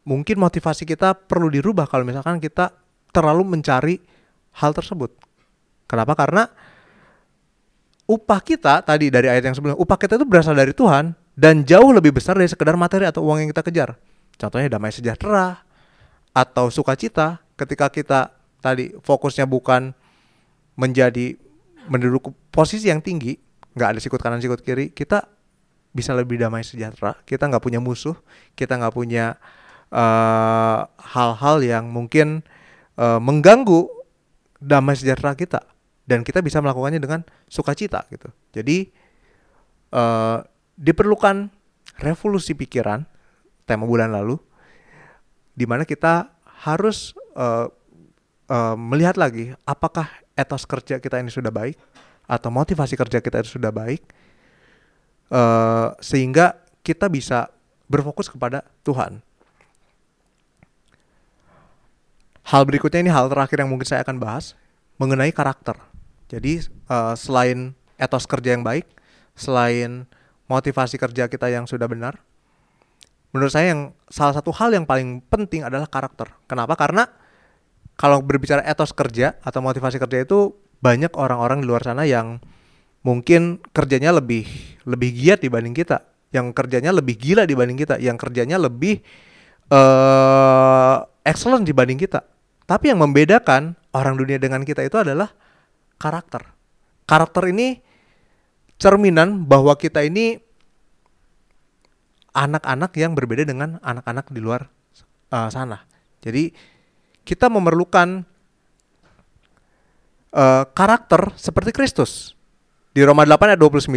[0.01, 2.74] mungkin motivasi kita perlu dirubah kalau misalkan kita
[3.13, 4.01] terlalu mencari
[4.57, 5.13] hal tersebut.
[5.86, 6.15] Kenapa?
[6.15, 6.47] Karena
[8.07, 11.91] upah kita tadi dari ayat yang sebelumnya, upah kita itu berasal dari Tuhan dan jauh
[11.95, 13.89] lebih besar dari sekedar materi atau uang yang kita kejar.
[14.36, 15.61] Contohnya damai sejahtera
[16.32, 19.93] atau sukacita ketika kita tadi fokusnya bukan
[20.80, 21.36] menjadi
[21.91, 23.36] menduduki posisi yang tinggi,
[23.76, 25.28] nggak ada sikut kanan sikut kiri, kita
[25.91, 27.19] bisa lebih damai sejahtera.
[27.24, 28.15] Kita nggak punya musuh,
[28.55, 29.36] kita nggak punya
[29.91, 32.47] eh, hal-hal uh, yang mungkin
[32.95, 33.88] uh, mengganggu
[34.61, 35.59] damai sejahtera kita
[36.07, 38.32] dan kita bisa melakukannya dengan sukacita gitu.
[38.55, 38.91] Jadi
[39.95, 40.43] uh,
[40.76, 41.51] diperlukan
[41.99, 43.03] revolusi pikiran
[43.67, 44.39] tema bulan lalu,
[45.55, 46.32] di mana kita
[46.67, 47.67] harus uh,
[48.51, 51.76] uh, melihat lagi apakah etos kerja kita ini sudah baik
[52.32, 53.99] atau motivasi kerja kita itu sudah baik,
[55.27, 57.51] uh, sehingga kita bisa
[57.91, 59.19] berfokus kepada Tuhan.
[62.47, 64.55] Hal berikutnya ini hal terakhir yang mungkin saya akan bahas
[64.95, 65.75] mengenai karakter.
[66.32, 68.88] Jadi uh, selain etos kerja yang baik,
[69.36, 70.07] selain
[70.47, 72.23] motivasi kerja kita yang sudah benar,
[73.36, 76.32] menurut saya yang salah satu hal yang paling penting adalah karakter.
[76.47, 76.79] Kenapa?
[76.79, 77.07] Karena
[77.99, 82.41] kalau berbicara etos kerja atau motivasi kerja itu banyak orang-orang di luar sana yang
[83.05, 84.45] mungkin kerjanya lebih
[84.86, 89.01] lebih giat dibanding kita, yang kerjanya lebih gila dibanding kita, yang kerjanya lebih
[89.69, 92.25] uh, excellent dibanding kita.
[92.65, 95.29] Tapi yang membedakan orang dunia dengan kita itu adalah
[96.01, 96.41] karakter.
[97.05, 97.77] Karakter ini
[98.82, 100.39] cerminan bahwa kita ini
[102.32, 104.71] anak-anak yang berbeda dengan anak-anak di luar
[105.29, 105.84] uh, sana.
[106.23, 106.55] Jadi
[107.27, 108.23] kita memerlukan
[110.36, 112.34] uh, karakter seperti Kristus.
[112.91, 113.88] Di Roma 8 ayat 29,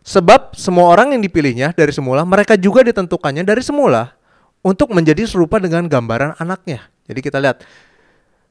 [0.00, 4.16] sebab semua orang yang dipilihnya dari semula, mereka juga ditentukannya dari semula
[4.64, 6.88] untuk menjadi serupa dengan gambaran anaknya.
[7.04, 7.64] Jadi kita lihat,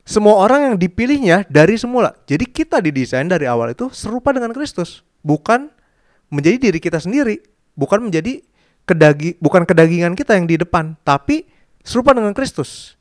[0.07, 2.13] semua orang yang dipilihnya dari semula.
[2.29, 5.73] Jadi kita didesain dari awal itu serupa dengan Kristus, bukan
[6.29, 7.41] menjadi diri kita sendiri,
[7.73, 8.41] bukan menjadi
[8.87, 11.45] kedagi bukan kedagingan kita yang di depan, tapi
[11.83, 12.96] serupa dengan Kristus.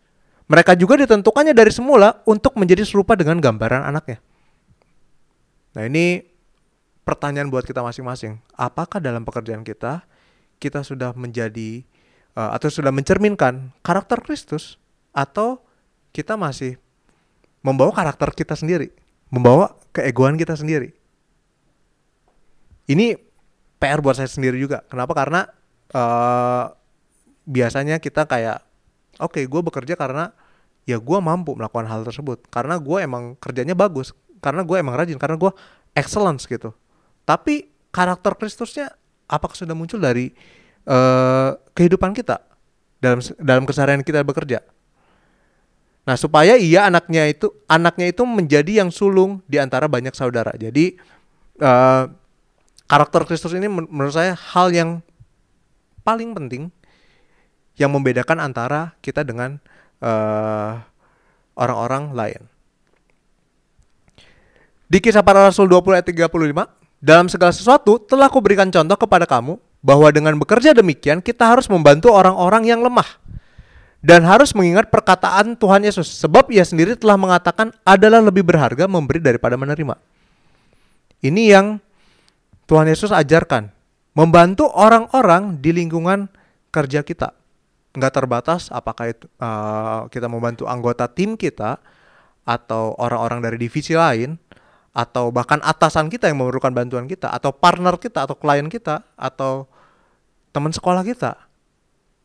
[0.47, 4.23] Mereka juga ditentukannya dari semula untuk menjadi serupa dengan gambaran anaknya.
[5.75, 6.23] Nah ini
[7.03, 8.39] pertanyaan buat kita masing-masing.
[8.55, 10.07] Apakah dalam pekerjaan kita
[10.57, 11.85] kita sudah menjadi
[12.39, 14.81] uh, atau sudah mencerminkan karakter Kristus
[15.13, 15.61] atau
[16.11, 16.81] kita masih
[17.61, 18.93] membawa karakter kita sendiri,
[19.29, 20.97] membawa keegoan kita sendiri.
[22.87, 23.19] Ini
[23.83, 24.87] PR buat saya sendiri juga.
[24.87, 25.13] Kenapa?
[25.13, 25.41] Karena
[25.93, 26.71] uh,
[27.45, 28.66] biasanya kita kayak
[29.19, 30.33] oke okay, gue bekerja karena
[30.87, 32.47] ya gue mampu melakukan hal tersebut.
[32.49, 34.15] Karena gue emang kerjanya bagus.
[34.39, 35.19] Karena gue emang rajin.
[35.19, 35.51] Karena gue
[35.93, 36.73] excellence gitu.
[37.27, 38.95] Tapi karakter Kristusnya
[39.27, 40.31] apakah sudah muncul dari
[40.87, 42.39] uh, kehidupan kita?
[42.97, 44.63] Dalam dalam keseharian kita bekerja?
[46.07, 50.55] Nah supaya iya anaknya itu anaknya itu menjadi yang sulung di antara banyak saudara.
[50.55, 50.95] Jadi
[51.59, 52.07] uh,
[52.87, 55.03] karakter Kristus ini menurut saya hal yang
[56.07, 56.71] paling penting
[57.77, 59.61] yang membedakan antara kita dengan
[60.01, 60.73] eh,
[61.57, 62.43] orang-orang lain.
[64.87, 66.31] Di kisah para rasul 20 ayat 35,
[67.03, 72.15] dalam segala sesuatu telah kuberikan contoh kepada kamu bahwa dengan bekerja demikian kita harus membantu
[72.15, 73.07] orang-orang yang lemah
[74.03, 79.19] dan harus mengingat perkataan Tuhan Yesus sebab ia sendiri telah mengatakan adalah lebih berharga memberi
[79.19, 79.99] daripada menerima.
[81.27, 81.83] Ini yang
[82.71, 83.71] Tuhan Yesus ajarkan
[84.15, 86.31] membantu orang-orang di lingkungan
[86.71, 87.35] kerja kita.
[87.97, 91.81] Nggak terbatas apakah itu uh, kita membantu anggota tim kita
[92.47, 94.37] atau orang-orang dari divisi lain
[94.93, 99.65] atau bahkan atasan kita yang memerlukan bantuan kita atau partner kita atau klien kita atau
[100.53, 101.37] teman sekolah kita.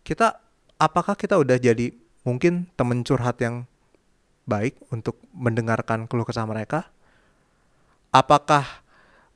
[0.03, 0.39] Kita
[0.75, 1.95] apakah kita udah jadi
[2.27, 3.63] mungkin teman curhat yang
[4.45, 6.91] baik untuk mendengarkan keluh kesah mereka?
[8.11, 8.83] apakah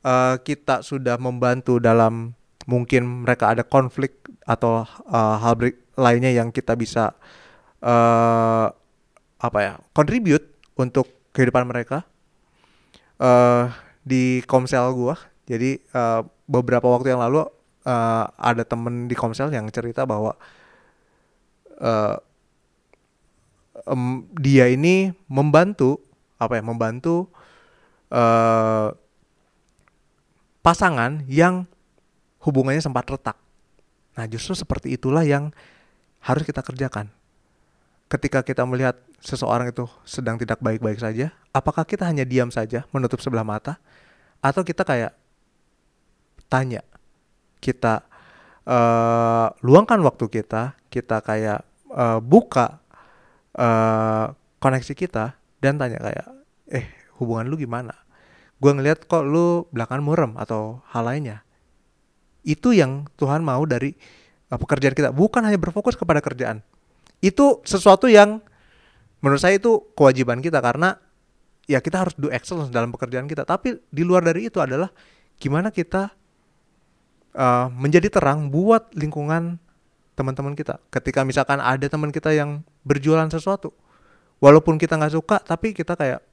[0.04, 2.36] uh, kita sudah membantu dalam
[2.68, 5.56] mungkin mereka ada konflik atau uh, hal
[5.96, 7.16] lainnya yang kita bisa
[7.80, 8.68] uh,
[9.36, 10.44] apa ya contribute
[10.76, 12.04] untuk kehidupan mereka
[13.20, 13.72] uh,
[14.04, 15.16] di komsel gua
[15.48, 17.44] jadi uh, beberapa waktu yang lalu
[17.86, 20.36] uh, ada temen di komsel yang cerita bahwa
[21.80, 22.16] uh,
[23.86, 26.02] um, dia ini membantu
[26.36, 27.30] apa ya membantu
[28.10, 28.92] uh,
[30.60, 31.64] pasangan yang
[32.42, 33.38] hubungannya sempat retak.
[34.18, 35.54] Nah, justru seperti itulah yang
[36.26, 37.06] harus kita kerjakan.
[38.10, 43.22] Ketika kita melihat seseorang itu sedang tidak baik-baik saja, apakah kita hanya diam saja, menutup
[43.22, 43.78] sebelah mata,
[44.42, 45.14] atau kita kayak
[46.50, 46.82] tanya,
[47.62, 48.02] kita
[48.66, 52.78] uh, luangkan waktu kita, kita kayak uh, buka
[53.58, 56.26] uh, koneksi kita dan tanya kayak,
[56.70, 56.86] eh
[57.18, 58.06] hubungan lu gimana?
[58.56, 61.44] gue ngeliat kok lu belakangan murem atau hal lainnya
[62.46, 63.92] itu yang Tuhan mau dari
[64.54, 65.10] pekerjaan kita?
[65.10, 66.62] Bukan hanya berfokus kepada kerjaan.
[67.18, 68.38] Itu sesuatu yang
[69.18, 71.00] menurut saya itu kewajiban kita karena
[71.66, 73.42] ya kita harus do excellence dalam pekerjaan kita.
[73.42, 74.88] Tapi di luar dari itu adalah
[75.36, 76.14] gimana kita
[77.34, 79.58] uh, menjadi terang buat lingkungan
[80.16, 80.80] teman-teman kita.
[80.88, 83.74] Ketika misalkan ada teman kita yang berjualan sesuatu
[84.40, 86.24] walaupun kita nggak suka tapi kita kayak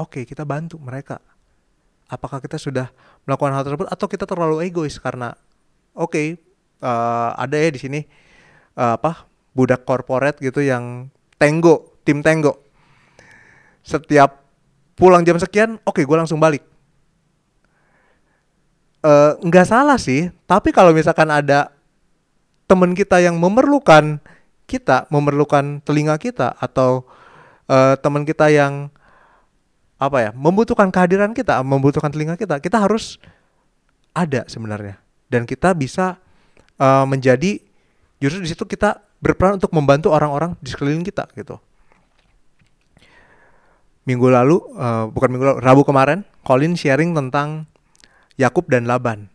[0.00, 1.20] oke okay, kita bantu mereka.
[2.06, 2.94] Apakah kita sudah
[3.26, 3.86] melakukan hal tersebut?
[3.90, 5.34] Atau kita terlalu egois karena
[5.92, 6.26] oke okay,
[6.80, 8.00] uh, ada ya di sini
[8.76, 11.08] uh, apa budak korporat gitu yang
[11.40, 12.60] tenggo tim tenggo
[13.86, 14.44] setiap
[14.98, 16.64] pulang jam sekian oke okay, gue langsung balik.
[19.06, 21.70] Eh, nggak uh, salah sih tapi kalau misalkan ada
[22.66, 24.18] teman kita yang memerlukan
[24.66, 27.06] kita memerlukan telinga kita atau
[27.70, 28.90] uh, teman kita yang
[29.96, 33.22] apa ya membutuhkan kehadiran kita membutuhkan telinga kita kita harus
[34.16, 34.98] ada sebenarnya.
[35.28, 36.16] Dan kita bisa
[36.80, 37.60] uh, menjadi
[38.20, 41.56] justru di situ kita berperan untuk membantu orang-orang di sekeliling kita gitu.
[44.06, 47.66] Minggu lalu uh, bukan minggu lalu Rabu kemarin Colin sharing tentang
[48.38, 49.26] Yakub dan Laban.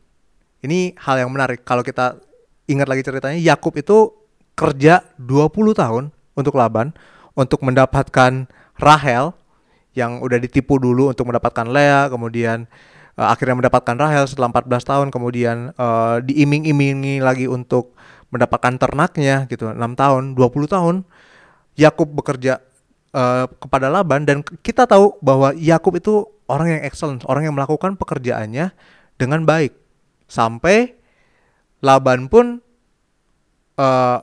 [0.61, 1.65] Ini hal yang menarik.
[1.65, 2.21] Kalau kita
[2.69, 4.13] ingat lagi ceritanya Yakub itu
[4.55, 6.93] kerja 20 tahun untuk Laban
[7.33, 8.45] untuk mendapatkan
[8.77, 9.33] Rahel
[9.91, 12.69] yang udah ditipu dulu untuk mendapatkan Lea, kemudian
[13.17, 17.95] uh, akhirnya mendapatkan Rahel setelah 14 tahun, kemudian uh, diiming-imingi lagi untuk
[18.31, 20.95] mendapatkan ternaknya gitu, 6 tahun, 20 tahun.
[21.79, 22.59] Yakub bekerja
[23.15, 27.95] uh, kepada Laban dan kita tahu bahwa Yakub itu orang yang excellent, orang yang melakukan
[27.95, 28.75] pekerjaannya
[29.15, 29.71] dengan baik.
[30.27, 30.95] Sampai
[31.83, 32.59] Laban pun
[33.79, 34.17] uh,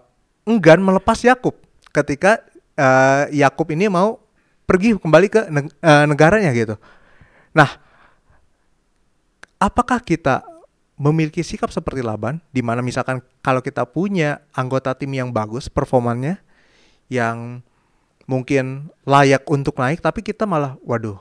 [0.45, 1.57] enggan melepas Yakub
[1.93, 2.45] ketika
[2.77, 4.21] uh, Yakub ini mau
[4.69, 5.41] pergi kembali ke
[5.81, 6.77] uh, negaranya gitu.
[7.57, 7.88] Nah,
[9.59, 10.43] apakah kita
[10.99, 16.43] memiliki sikap seperti Laban di mana misalkan kalau kita punya anggota tim yang bagus performanya
[17.07, 17.63] yang
[18.27, 21.17] mungkin layak untuk naik tapi kita malah waduh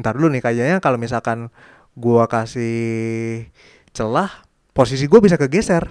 [0.00, 1.52] ntar dulu nih kayaknya kalau misalkan
[1.92, 3.46] gua kasih
[3.92, 5.82] celah posisi gue bisa kegeser.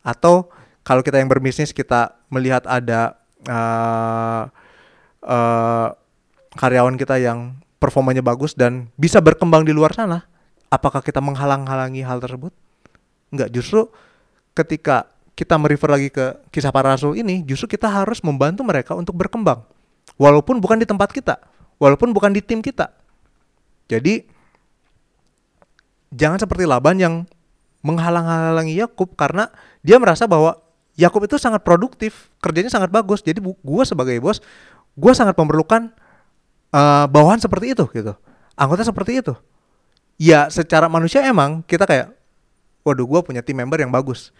[0.00, 0.48] Atau
[0.80, 4.48] kalau kita yang berbisnis kita melihat ada uh,
[5.20, 5.88] uh,
[6.56, 10.24] karyawan kita yang performanya bagus dan bisa berkembang di luar sana,
[10.74, 12.50] apakah kita menghalang-halangi hal tersebut?
[13.30, 13.86] Enggak, justru
[14.54, 19.14] ketika kita merefer lagi ke kisah para rasul ini, justru kita harus membantu mereka untuk
[19.14, 19.62] berkembang.
[20.18, 21.38] Walaupun bukan di tempat kita,
[21.78, 22.90] walaupun bukan di tim kita.
[23.90, 24.26] Jadi
[26.14, 27.14] jangan seperti Laban yang
[27.82, 29.50] menghalang-halangi Yakub karena
[29.82, 30.58] dia merasa bahwa
[30.94, 33.26] Yakub itu sangat produktif, kerjanya sangat bagus.
[33.26, 34.38] Jadi gue sebagai bos,
[34.94, 35.90] gue sangat memerlukan
[36.74, 38.14] uh, bawahan seperti itu gitu
[38.58, 39.34] anggota seperti itu
[40.20, 42.14] ya secara manusia emang kita kayak
[42.84, 44.30] waduh gue punya tim member yang bagus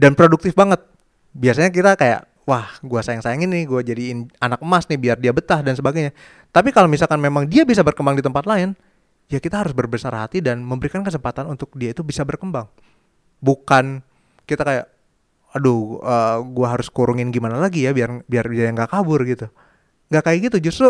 [0.00, 0.80] dan produktif banget.
[1.32, 5.30] Biasanya kita kayak wah gue sayang sayangin nih gue jadiin anak emas nih biar dia
[5.30, 6.10] betah dan sebagainya.
[6.50, 8.74] Tapi kalau misalkan memang dia bisa berkembang di tempat lain
[9.30, 12.68] ya kita harus berbesar hati dan memberikan kesempatan untuk dia itu bisa berkembang.
[13.40, 14.02] Bukan
[14.44, 14.86] kita kayak
[15.52, 19.48] aduh uh, eh, gue harus kurungin gimana lagi ya biar biar dia nggak kabur gitu.
[20.12, 20.56] Nggak kayak gitu.
[20.68, 20.88] Justru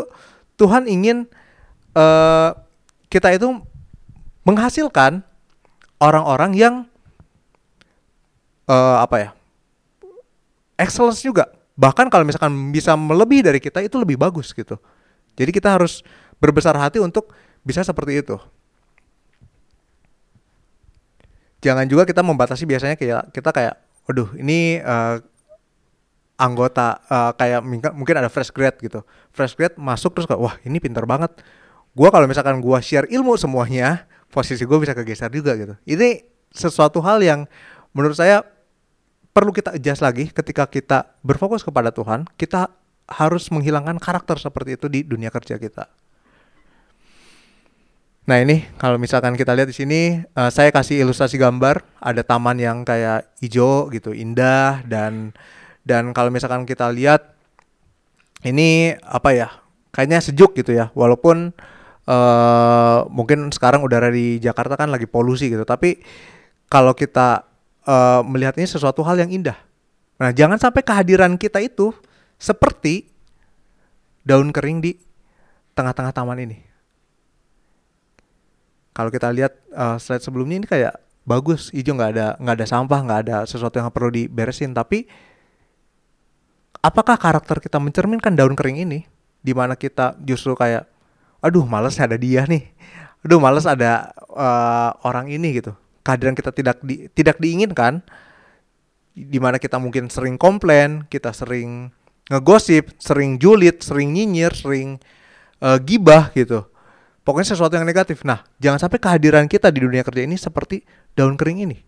[0.57, 1.29] Tuhan ingin
[1.95, 2.51] uh,
[3.13, 3.61] kita itu
[4.43, 5.23] menghasilkan
[6.03, 6.75] orang-orang yang
[8.67, 9.31] uh, apa ya
[10.79, 11.47] excellence juga.
[11.79, 14.77] Bahkan kalau misalkan bisa melebihi dari kita itu lebih bagus gitu.
[15.39, 16.05] Jadi kita harus
[16.37, 17.33] berbesar hati untuk
[17.65, 18.37] bisa seperti itu.
[21.63, 23.75] Jangan juga kita membatasi biasanya kayak kita kayak
[24.05, 25.23] waduh ini uh,
[26.35, 27.63] anggota uh, kayak
[27.95, 29.07] mungkin ada fresh grad gitu.
[29.31, 31.31] Fresh grad masuk terus kayak wah ini pintar banget.
[31.95, 35.77] Gua kalau misalkan gua share ilmu semuanya posisi gue bisa kegeser juga gitu.
[35.85, 37.45] Ini sesuatu hal yang
[37.93, 38.41] menurut saya
[39.37, 42.73] perlu kita adjust lagi ketika kita berfokus kepada Tuhan kita
[43.09, 45.89] harus menghilangkan karakter seperti itu di dunia kerja kita.
[48.23, 52.55] Nah ini kalau misalkan kita lihat di sini, uh, saya kasih ilustrasi gambar, ada taman
[52.55, 55.35] yang kayak hijau gitu, indah dan
[55.83, 57.35] dan kalau misalkan kita lihat
[58.47, 59.49] ini apa ya,
[59.91, 61.51] kayaknya sejuk gitu ya, walaupun
[62.07, 66.03] uh, mungkin sekarang udara di Jakarta kan lagi polusi gitu, tapi
[66.73, 67.45] kalau kita
[67.85, 69.59] uh, melihat ini sesuatu hal yang indah.
[70.23, 71.91] Nah jangan sampai kehadiran kita itu
[72.39, 73.11] seperti
[74.23, 74.95] daun kering di
[75.75, 76.59] tengah-tengah taman ini.
[78.93, 80.95] Kalau kita lihat uh, slide sebelumnya ini kayak
[81.25, 81.73] bagus.
[81.73, 84.77] Hijau nggak ada nggak ada sampah nggak ada sesuatu yang perlu diberesin.
[84.77, 85.09] Tapi
[86.85, 89.09] apakah karakter kita mencerminkan daun kering ini?
[89.41, 90.92] Di mana kita justru kayak
[91.43, 92.71] aduh males ada dia nih
[93.27, 95.75] aduh males ada uh, orang ini gitu
[96.07, 98.01] kehadiran kita tidak di, tidak diinginkan
[99.13, 101.93] di mana kita mungkin sering komplain kita sering
[102.31, 104.97] ngegosip sering julid sering nyinyir sering
[105.61, 106.73] uh, gibah gitu
[107.23, 108.27] Pokoknya sesuatu yang negatif.
[108.27, 110.83] Nah, jangan sampai kehadiran kita di dunia kerja ini seperti
[111.15, 111.79] daun kering ini.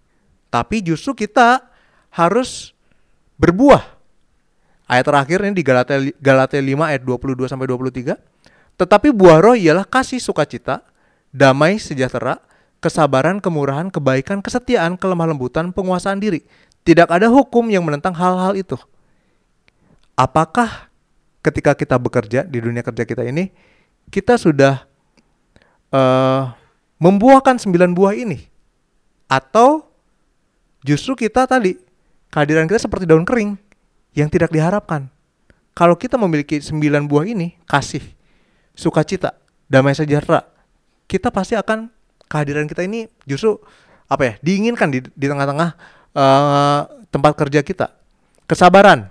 [0.46, 1.59] Tapi justru kita
[2.14, 2.70] harus
[3.34, 3.82] berbuah.
[4.86, 8.14] Ayat terakhir ini di Galatia, Galatia 5 ayat 22 sampai 23.
[8.74, 10.82] Tetapi buah roh ialah kasih sukacita,
[11.30, 12.42] damai sejahtera,
[12.82, 16.44] kesabaran, kemurahan, kebaikan, kesetiaan, kelemah lembutan, penguasaan diri.
[16.84, 18.76] Tidak ada hukum yang menentang hal-hal itu.
[20.14, 20.92] Apakah
[21.40, 23.50] ketika kita bekerja di dunia kerja kita ini,
[24.12, 24.84] kita sudah
[25.90, 26.52] uh,
[27.00, 28.38] membuahkan sembilan buah ini
[29.26, 29.82] atau
[30.84, 31.74] justru kita tadi
[32.30, 33.58] kehadiran kita seperti daun kering
[34.14, 35.10] yang tidak diharapkan.
[35.74, 38.13] Kalau kita memiliki sembilan buah ini, kasih,
[38.74, 39.38] sukacita,
[39.70, 40.44] damai sejahtera,
[41.06, 41.88] kita pasti akan
[42.28, 43.56] kehadiran kita ini justru
[44.10, 45.70] apa ya diinginkan di di tengah-tengah
[46.12, 47.94] uh, tempat kerja kita.
[48.44, 49.08] Kesabaran.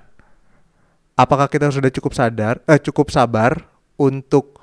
[1.13, 3.69] Apakah kita sudah cukup sadar, eh, cukup sabar
[4.01, 4.57] untuk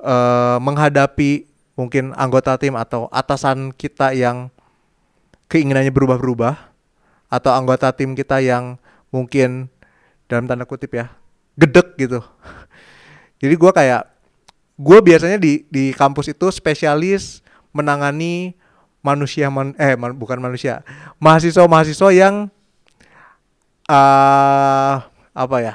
[0.00, 4.52] uh, menghadapi mungkin anggota tim atau atasan kita yang
[5.48, 6.54] keinginannya berubah-berubah
[7.32, 8.80] atau anggota tim kita yang
[9.12, 9.72] mungkin
[10.26, 11.12] dalam tanda kutip ya
[11.54, 12.20] gedek gitu
[13.42, 14.02] jadi gue kayak
[14.76, 17.40] gue biasanya di di kampus itu spesialis
[17.72, 18.56] menangani
[19.00, 20.84] manusia man, eh man, bukan manusia.
[21.16, 22.50] Mahasiswa mahasiswa yang
[23.88, 24.94] uh,
[25.36, 25.74] apa ya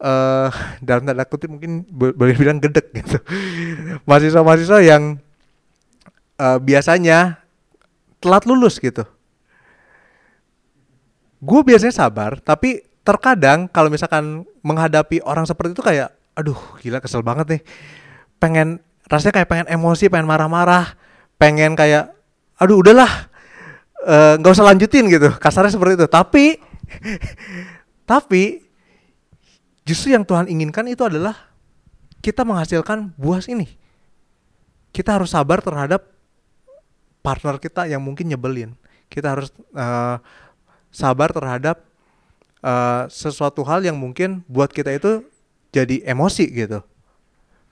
[0.00, 0.48] uh,
[0.80, 3.18] dalam tanda kutip mungkin boleh bilang gedek gitu.
[4.08, 5.20] Mahasiswa-mahasiswa yang
[6.40, 7.40] uh, biasanya
[8.20, 9.04] telat lulus gitu.
[11.40, 17.24] Gue biasanya sabar tapi terkadang kalau misalkan menghadapi orang seperti itu kayak aduh gila kesel
[17.24, 17.62] banget nih
[18.36, 18.78] pengen
[19.08, 20.94] rasanya kayak pengen emosi pengen marah-marah
[21.40, 22.12] pengen kayak
[22.60, 23.08] aduh udahlah
[24.04, 26.60] eh, nggak uh, usah lanjutin gitu kasarnya seperti itu tapi
[28.10, 28.66] tapi
[29.86, 31.54] Justru yang Tuhan inginkan itu adalah
[32.18, 33.70] kita menghasilkan buah ini.
[34.90, 36.10] Kita harus sabar terhadap
[37.22, 38.74] partner kita yang mungkin nyebelin.
[39.06, 40.18] Kita harus uh,
[40.90, 41.86] sabar terhadap
[42.66, 45.22] uh, sesuatu hal yang mungkin buat kita itu
[45.76, 46.80] jadi emosi gitu.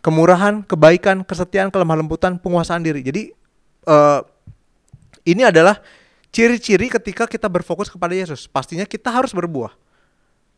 [0.05, 3.01] Kemurahan, kebaikan, kesetiaan, kelemah lembutan, penguasaan diri.
[3.01, 3.33] Jadi
[3.89, 4.21] uh,
[5.25, 5.81] ini adalah
[6.29, 8.45] ciri-ciri ketika kita berfokus kepada Yesus.
[8.45, 9.73] Pastinya kita harus berbuah.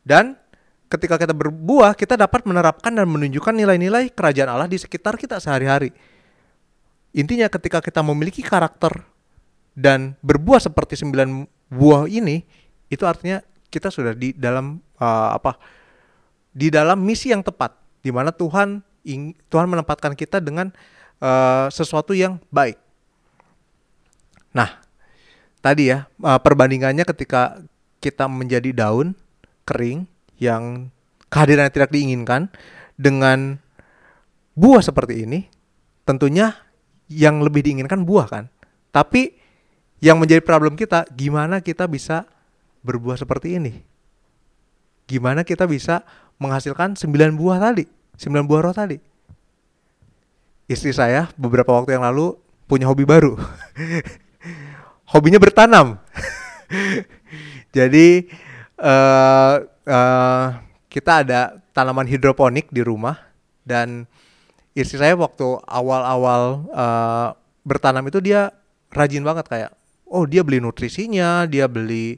[0.02, 0.34] Dan
[0.90, 5.94] ketika kita berbuah, kita dapat menerapkan dan menunjukkan nilai-nilai kerajaan Allah di sekitar kita sehari-hari.
[7.14, 9.06] Intinya ketika kita memiliki karakter
[9.78, 12.42] dan berbuah seperti sembilan buah ini,
[12.90, 13.38] itu artinya
[13.70, 15.54] kita sudah di dalam uh, apa?
[16.56, 18.80] Di dalam misi yang tepat, di mana Tuhan
[19.52, 20.72] Tuhan menempatkan kita dengan
[21.20, 22.80] uh, sesuatu yang baik.
[24.56, 24.80] Nah,
[25.60, 27.60] tadi ya uh, perbandingannya ketika
[28.00, 29.12] kita menjadi daun
[29.68, 30.08] kering
[30.40, 30.88] yang
[31.28, 32.48] kehadirannya tidak diinginkan
[32.96, 33.60] dengan
[34.56, 35.46] buah seperti ini,
[36.08, 36.56] tentunya
[37.06, 38.44] yang lebih diinginkan buah kan.
[38.90, 39.36] Tapi
[40.00, 42.24] yang menjadi problem kita, gimana kita bisa
[42.80, 43.84] berbuah seperti ini?
[45.06, 46.02] Gimana kita bisa
[46.36, 47.84] menghasilkan 9 buah tadi,
[48.20, 48.98] 9 buah roh tadi?
[50.66, 52.34] Istri saya beberapa waktu yang lalu
[52.66, 53.38] punya hobi baru.
[55.14, 56.02] Hobinya bertanam.
[57.76, 58.26] Jadi
[58.82, 59.54] uh,
[59.86, 60.46] uh,
[60.90, 63.14] kita ada tanaman hidroponik di rumah
[63.62, 64.10] dan
[64.74, 67.28] istri saya waktu awal-awal uh,
[67.62, 68.50] bertanam itu dia
[68.90, 69.70] rajin banget kayak
[70.08, 72.16] oh dia beli nutrisinya dia beli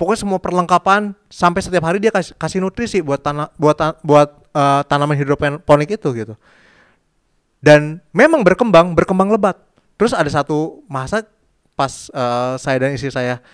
[0.00, 4.80] pokoknya semua perlengkapan sampai setiap hari dia kasih, kasih nutrisi buat tanah buat buat uh,
[4.88, 6.34] tanaman hidroponik itu gitu.
[7.60, 9.60] Dan memang berkembang berkembang lebat.
[10.00, 11.28] Terus ada satu masa
[11.76, 13.44] pas uh, saya dan istri saya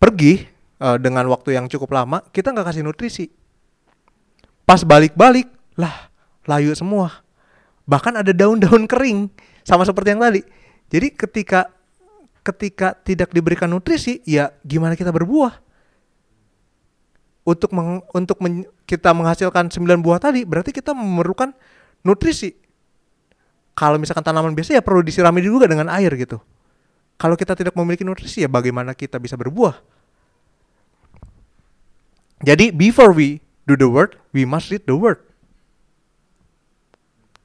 [0.00, 0.48] pergi
[0.80, 3.28] uh, dengan waktu yang cukup lama kita nggak kasih nutrisi.
[4.64, 6.08] Pas balik-balik lah
[6.48, 7.20] layu semua.
[7.84, 9.28] Bahkan ada daun-daun kering
[9.68, 10.40] sama seperti yang tadi.
[10.88, 11.68] Jadi ketika
[12.48, 15.60] ketika tidak diberikan nutrisi ya gimana kita berbuah
[17.48, 21.52] untuk meng, untuk men, kita menghasilkan 9 buah tadi berarti kita memerlukan
[22.04, 22.56] nutrisi
[23.78, 26.42] kalau misalkan tanaman biasa ya perlu disirami juga dengan air gitu.
[27.14, 29.78] Kalau kita tidak memiliki nutrisi ya bagaimana kita bisa berbuah?
[32.42, 33.38] Jadi before we
[33.70, 35.22] do the word, we must read the word.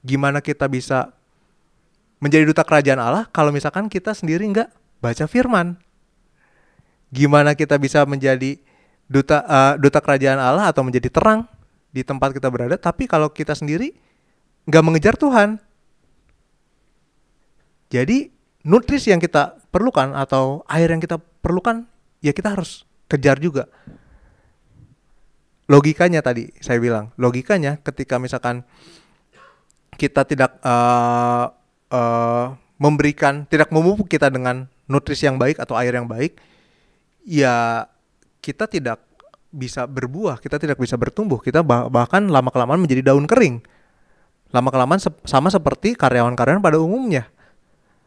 [0.02, 1.14] Gimana kita bisa
[2.18, 4.70] menjadi duta kerajaan Allah kalau misalkan kita sendiri nggak
[5.04, 5.76] baca firman?
[7.12, 8.56] Gimana kita bisa menjadi
[9.04, 11.44] duta uh, duta kerajaan Allah atau menjadi terang
[11.92, 13.92] di tempat kita berada tapi kalau kita sendiri
[14.64, 15.60] nggak mengejar Tuhan
[17.92, 18.32] jadi
[18.64, 21.86] nutrisi yang kita perlukan atau air yang kita perlukan
[22.24, 23.68] ya kita harus kejar juga.
[25.70, 28.66] Logikanya tadi saya bilang, logikanya ketika misalkan
[29.96, 31.54] kita tidak uh,
[31.88, 36.36] uh, memberikan, tidak memupuk kita dengan nutrisi yang baik atau air yang baik,
[37.24, 37.86] ya
[38.44, 39.00] kita tidak
[39.54, 43.62] bisa berbuah, kita tidak bisa bertumbuh, kita bah bahkan lama kelamaan menjadi daun kering.
[44.50, 47.26] Lama kelamaan se sama seperti karyawan-karyawan pada umumnya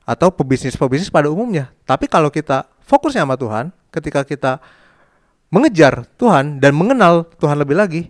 [0.08, 1.72] atau pebisnis-pebisnis pada umumnya.
[1.84, 4.64] Tapi kalau kita fokusnya sama Tuhan, ketika kita
[5.52, 8.02] mengejar Tuhan dan mengenal Tuhan lebih lagi,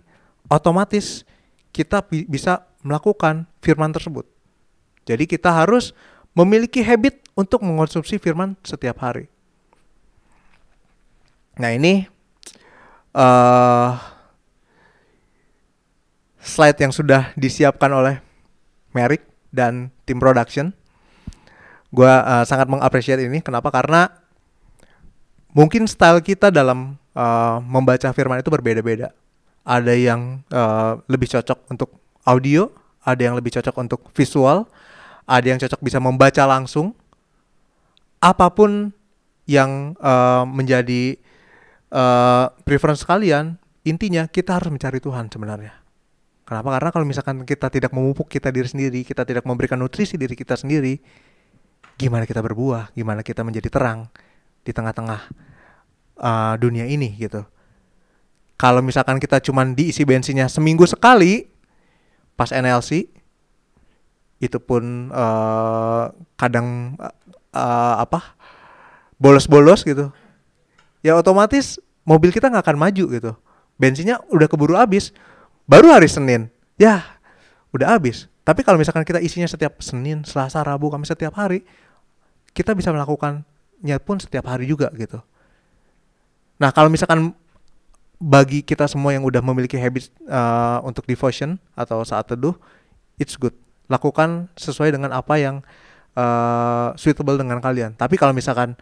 [0.46, 1.26] otomatis
[1.74, 4.26] kita bi bisa melakukan firman tersebut.
[5.02, 5.90] Jadi kita harus
[6.38, 9.26] memiliki habit untuk mengonsumsi firman setiap hari.
[11.58, 12.06] Nah ini
[13.10, 13.98] uh,
[16.38, 18.22] slide yang sudah disiapkan oleh
[18.94, 20.70] Merrick dan tim production.
[21.90, 23.42] Gue uh, sangat mengapresiasi ini.
[23.42, 23.74] Kenapa?
[23.74, 24.06] Karena
[25.50, 29.10] mungkin style kita dalam uh, membaca firman itu berbeda-beda.
[29.66, 31.90] Ada yang uh, lebih cocok untuk
[32.28, 32.68] audio
[33.08, 34.68] ada yang lebih cocok untuk visual
[35.28, 36.96] ada yang cocok bisa membaca langsung.
[38.18, 38.90] Apa pun
[39.44, 41.20] yang uh, menjadi
[41.92, 45.76] uh, preference kalian intinya kita harus mencari Tuhan sebenarnya.
[46.48, 46.80] Kenapa?
[46.80, 50.56] Karena kalau misalkan kita tidak memupuk kita diri sendiri kita tidak memberikan nutrisi diri kita
[50.56, 50.96] sendiri
[52.00, 54.08] gimana kita berbuah, gimana kita menjadi terang
[54.62, 55.20] di tengah-tengah
[56.18, 57.44] uh, dunia ini gitu.
[58.58, 61.46] Kalau misalkan kita cuman diisi bensinnya seminggu sekali
[62.34, 63.17] pas NLC
[64.38, 66.94] itu pun uh, kadang
[67.50, 68.38] uh, apa
[69.18, 70.14] bolos-bolos gitu.
[71.02, 73.32] Ya otomatis mobil kita nggak akan maju gitu.
[73.78, 75.10] Bensinnya udah keburu habis.
[75.68, 76.48] Baru hari Senin.
[76.78, 77.02] Ya
[77.74, 78.30] udah habis.
[78.46, 81.66] Tapi kalau misalkan kita isinya setiap Senin Selasa Rabu Kamis setiap hari
[82.56, 85.20] kita bisa melakukannya pun setiap hari juga gitu.
[86.58, 87.36] Nah kalau misalkan
[88.18, 92.56] bagi kita semua yang udah memiliki habit uh, untuk devotion atau saat teduh,
[93.14, 93.54] it's good.
[93.88, 95.64] Lakukan sesuai dengan apa yang
[96.14, 97.96] uh, suitable dengan kalian.
[97.96, 98.76] Tapi kalau misalkan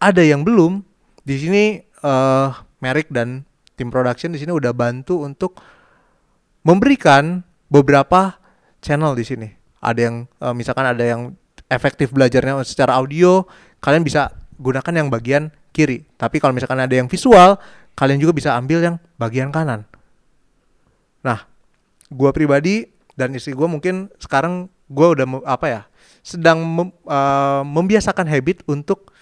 [0.00, 0.84] ada yang belum,
[1.24, 1.64] di sini
[2.04, 3.44] uh, Merrick dan
[3.76, 5.60] tim production di sini udah bantu untuk
[6.64, 7.40] memberikan
[7.72, 8.36] beberapa
[8.84, 9.48] channel di sini.
[9.80, 11.32] Ada yang uh, misalkan ada yang
[11.72, 13.48] efektif belajarnya secara audio,
[13.80, 16.04] kalian bisa gunakan yang bagian kiri.
[16.20, 17.56] Tapi kalau misalkan ada yang visual,
[17.96, 19.88] kalian juga bisa ambil yang bagian kanan.
[21.24, 21.48] Nah,
[22.10, 22.88] gue pribadi
[23.20, 25.82] dan istri gue mungkin sekarang gue udah apa ya,
[26.24, 29.12] sedang mem, uh, membiasakan habit untuk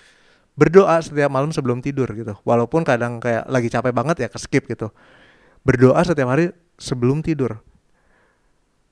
[0.54, 2.38] berdoa setiap malam sebelum tidur gitu.
[2.46, 4.94] Walaupun kadang kayak lagi capek banget ya ke skip gitu.
[5.66, 7.58] Berdoa setiap hari sebelum tidur.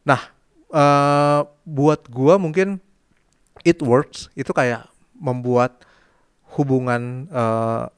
[0.03, 0.35] Nah,
[0.75, 2.83] uh, buat gue mungkin
[3.63, 4.87] it works itu kayak
[5.19, 5.83] membuat
[6.55, 7.91] hubungan uh,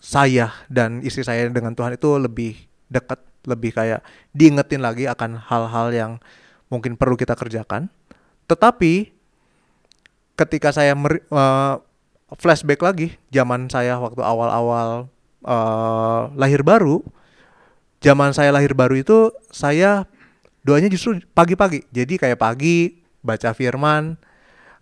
[0.00, 2.54] saya dan istri saya dengan Tuhan itu lebih
[2.86, 4.04] dekat, lebih kayak
[4.36, 6.12] diingetin lagi akan hal-hal yang
[6.68, 7.88] mungkin perlu kita kerjakan.
[8.46, 9.14] Tetapi
[10.36, 11.74] ketika saya uh,
[12.38, 15.10] flashback lagi zaman saya waktu awal-awal
[15.44, 17.02] uh, lahir baru,
[18.00, 20.08] zaman saya lahir baru itu saya
[20.64, 21.84] doanya justru pagi-pagi.
[21.92, 24.16] Jadi kayak pagi baca firman,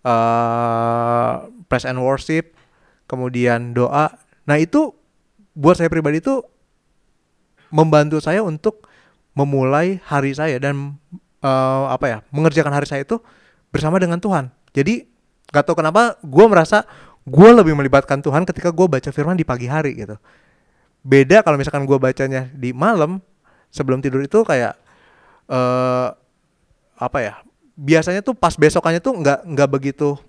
[0.03, 2.55] uh, praise and worship,
[3.09, 4.13] kemudian doa.
[4.47, 4.95] Nah itu
[5.57, 6.43] buat saya pribadi itu
[7.69, 8.89] membantu saya untuk
[9.37, 10.97] memulai hari saya dan
[11.41, 13.21] uh, apa ya mengerjakan hari saya itu
[13.69, 14.49] bersama dengan Tuhan.
[14.73, 15.05] Jadi
[15.49, 16.85] gak tau kenapa gue merasa
[17.25, 20.17] gue lebih melibatkan Tuhan ketika gue baca firman di pagi hari gitu.
[21.05, 23.23] Beda kalau misalkan gue bacanya di malam
[23.71, 24.75] sebelum tidur itu kayak
[25.47, 26.11] uh,
[26.99, 27.33] apa ya
[27.79, 30.19] biasanya tuh pas besokannya tuh nggak nggak begitu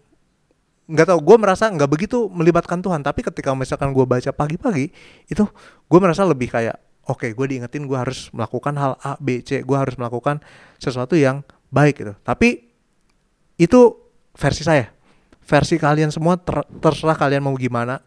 [0.90, 4.90] nggak tahu gue merasa nggak begitu melibatkan Tuhan tapi ketika misalkan gue baca pagi-pagi
[5.26, 5.44] itu
[5.86, 6.78] gue merasa lebih kayak
[7.08, 10.42] oke okay, gue diingetin gue harus melakukan hal A B C gue harus melakukan
[10.76, 12.14] sesuatu yang baik gitu.
[12.26, 12.68] Tapi
[13.56, 13.80] itu
[14.34, 14.90] versi saya.
[15.44, 18.02] Versi kalian semua ter terserah kalian mau gimana.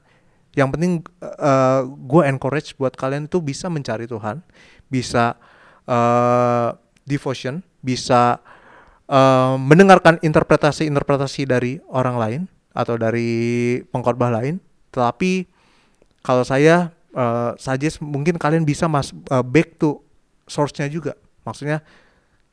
[0.54, 0.92] Yang penting
[1.22, 4.46] uh, gue encourage buat kalian itu bisa mencari Tuhan
[4.86, 5.34] bisa
[5.90, 6.78] uh,
[7.10, 8.38] devotion bisa
[9.10, 12.42] uh, mendengarkan interpretasi-interpretasi dari orang lain
[12.72, 14.62] atau dari pengkhotbah lain.
[14.94, 15.50] Tetapi
[16.22, 20.02] kalau saya uh, suggest mungkin kalian bisa mas uh, back to
[20.50, 21.16] source-nya juga.
[21.48, 21.82] Maksudnya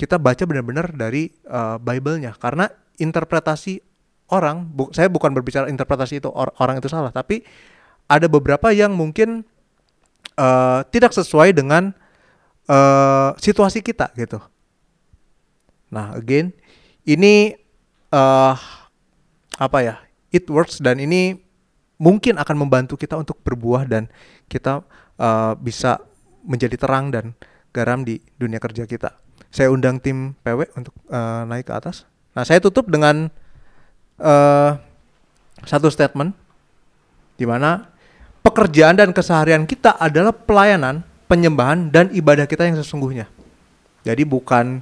[0.01, 3.81] kita baca benar-benar dari uh, Bible-nya karena interpretasi
[4.31, 7.43] orang bu saya bukan berbicara interpretasi itu or orang itu salah, tapi
[8.07, 9.43] ada beberapa yang mungkin
[10.39, 11.93] uh, tidak sesuai dengan
[12.71, 14.39] uh, situasi kita gitu.
[15.91, 16.55] Nah, again,
[17.03, 17.59] ini
[18.15, 18.55] uh,
[19.59, 19.97] apa ya?
[20.31, 21.43] it works dan ini
[22.01, 24.09] mungkin akan membantu kita untuk berbuah dan
[24.49, 24.81] kita
[25.21, 26.01] uh, bisa
[26.41, 27.37] menjadi terang dan
[27.77, 29.13] garam di dunia kerja kita.
[29.53, 32.09] Saya undang tim PW untuk uh, naik ke atas.
[32.33, 33.29] Nah, saya tutup dengan
[34.17, 34.81] uh,
[35.69, 36.33] satu statement
[37.37, 37.93] di mana
[38.41, 43.29] pekerjaan dan keseharian kita adalah pelayanan, penyembahan dan ibadah kita yang sesungguhnya.
[44.01, 44.81] Jadi bukan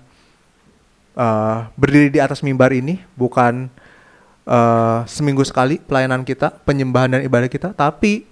[1.18, 3.66] uh, berdiri di atas mimbar ini, bukan
[4.48, 8.24] uh, seminggu sekali pelayanan kita, penyembahan dan ibadah kita, tapi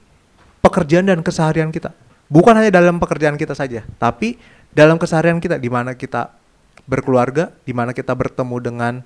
[0.65, 1.93] pekerjaan dan keseharian kita.
[2.27, 4.35] Bukan hanya dalam pekerjaan kita saja, tapi
[4.75, 6.35] dalam keseharian kita di mana kita
[6.89, 9.05] berkeluarga, di mana kita bertemu dengan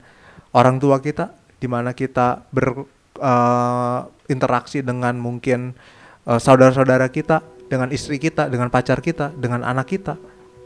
[0.56, 1.28] orang tua kita,
[1.60, 5.76] di mana kita berinteraksi uh, dengan mungkin
[6.24, 10.16] uh, saudara-saudara kita, dengan istri kita, dengan pacar kita, dengan anak kita.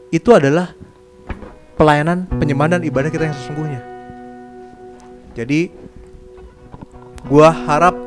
[0.09, 0.73] Itu adalah
[1.75, 3.83] pelayanan, penyembahan dan ibadah kita yang sesungguhnya.
[5.35, 5.67] Jadi
[7.25, 7.97] Gua harap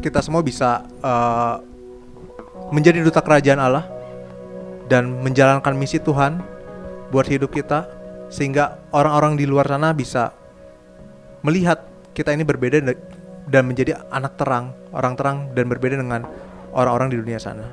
[0.00, 1.60] kita semua bisa uh,
[2.72, 3.84] menjadi duta kerajaan Allah
[4.88, 6.40] dan menjalankan misi Tuhan
[7.12, 7.84] buat hidup kita
[8.32, 10.32] sehingga orang-orang di luar sana bisa
[11.44, 11.84] melihat
[12.16, 12.80] kita ini berbeda
[13.52, 16.24] dan menjadi anak terang, orang terang dan berbeda dengan
[16.72, 17.68] orang-orang di dunia sana.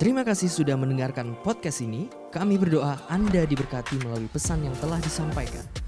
[0.00, 2.08] Terima kasih sudah mendengarkan podcast ini.
[2.32, 5.87] Kami berdoa Anda diberkati melalui pesan yang telah disampaikan.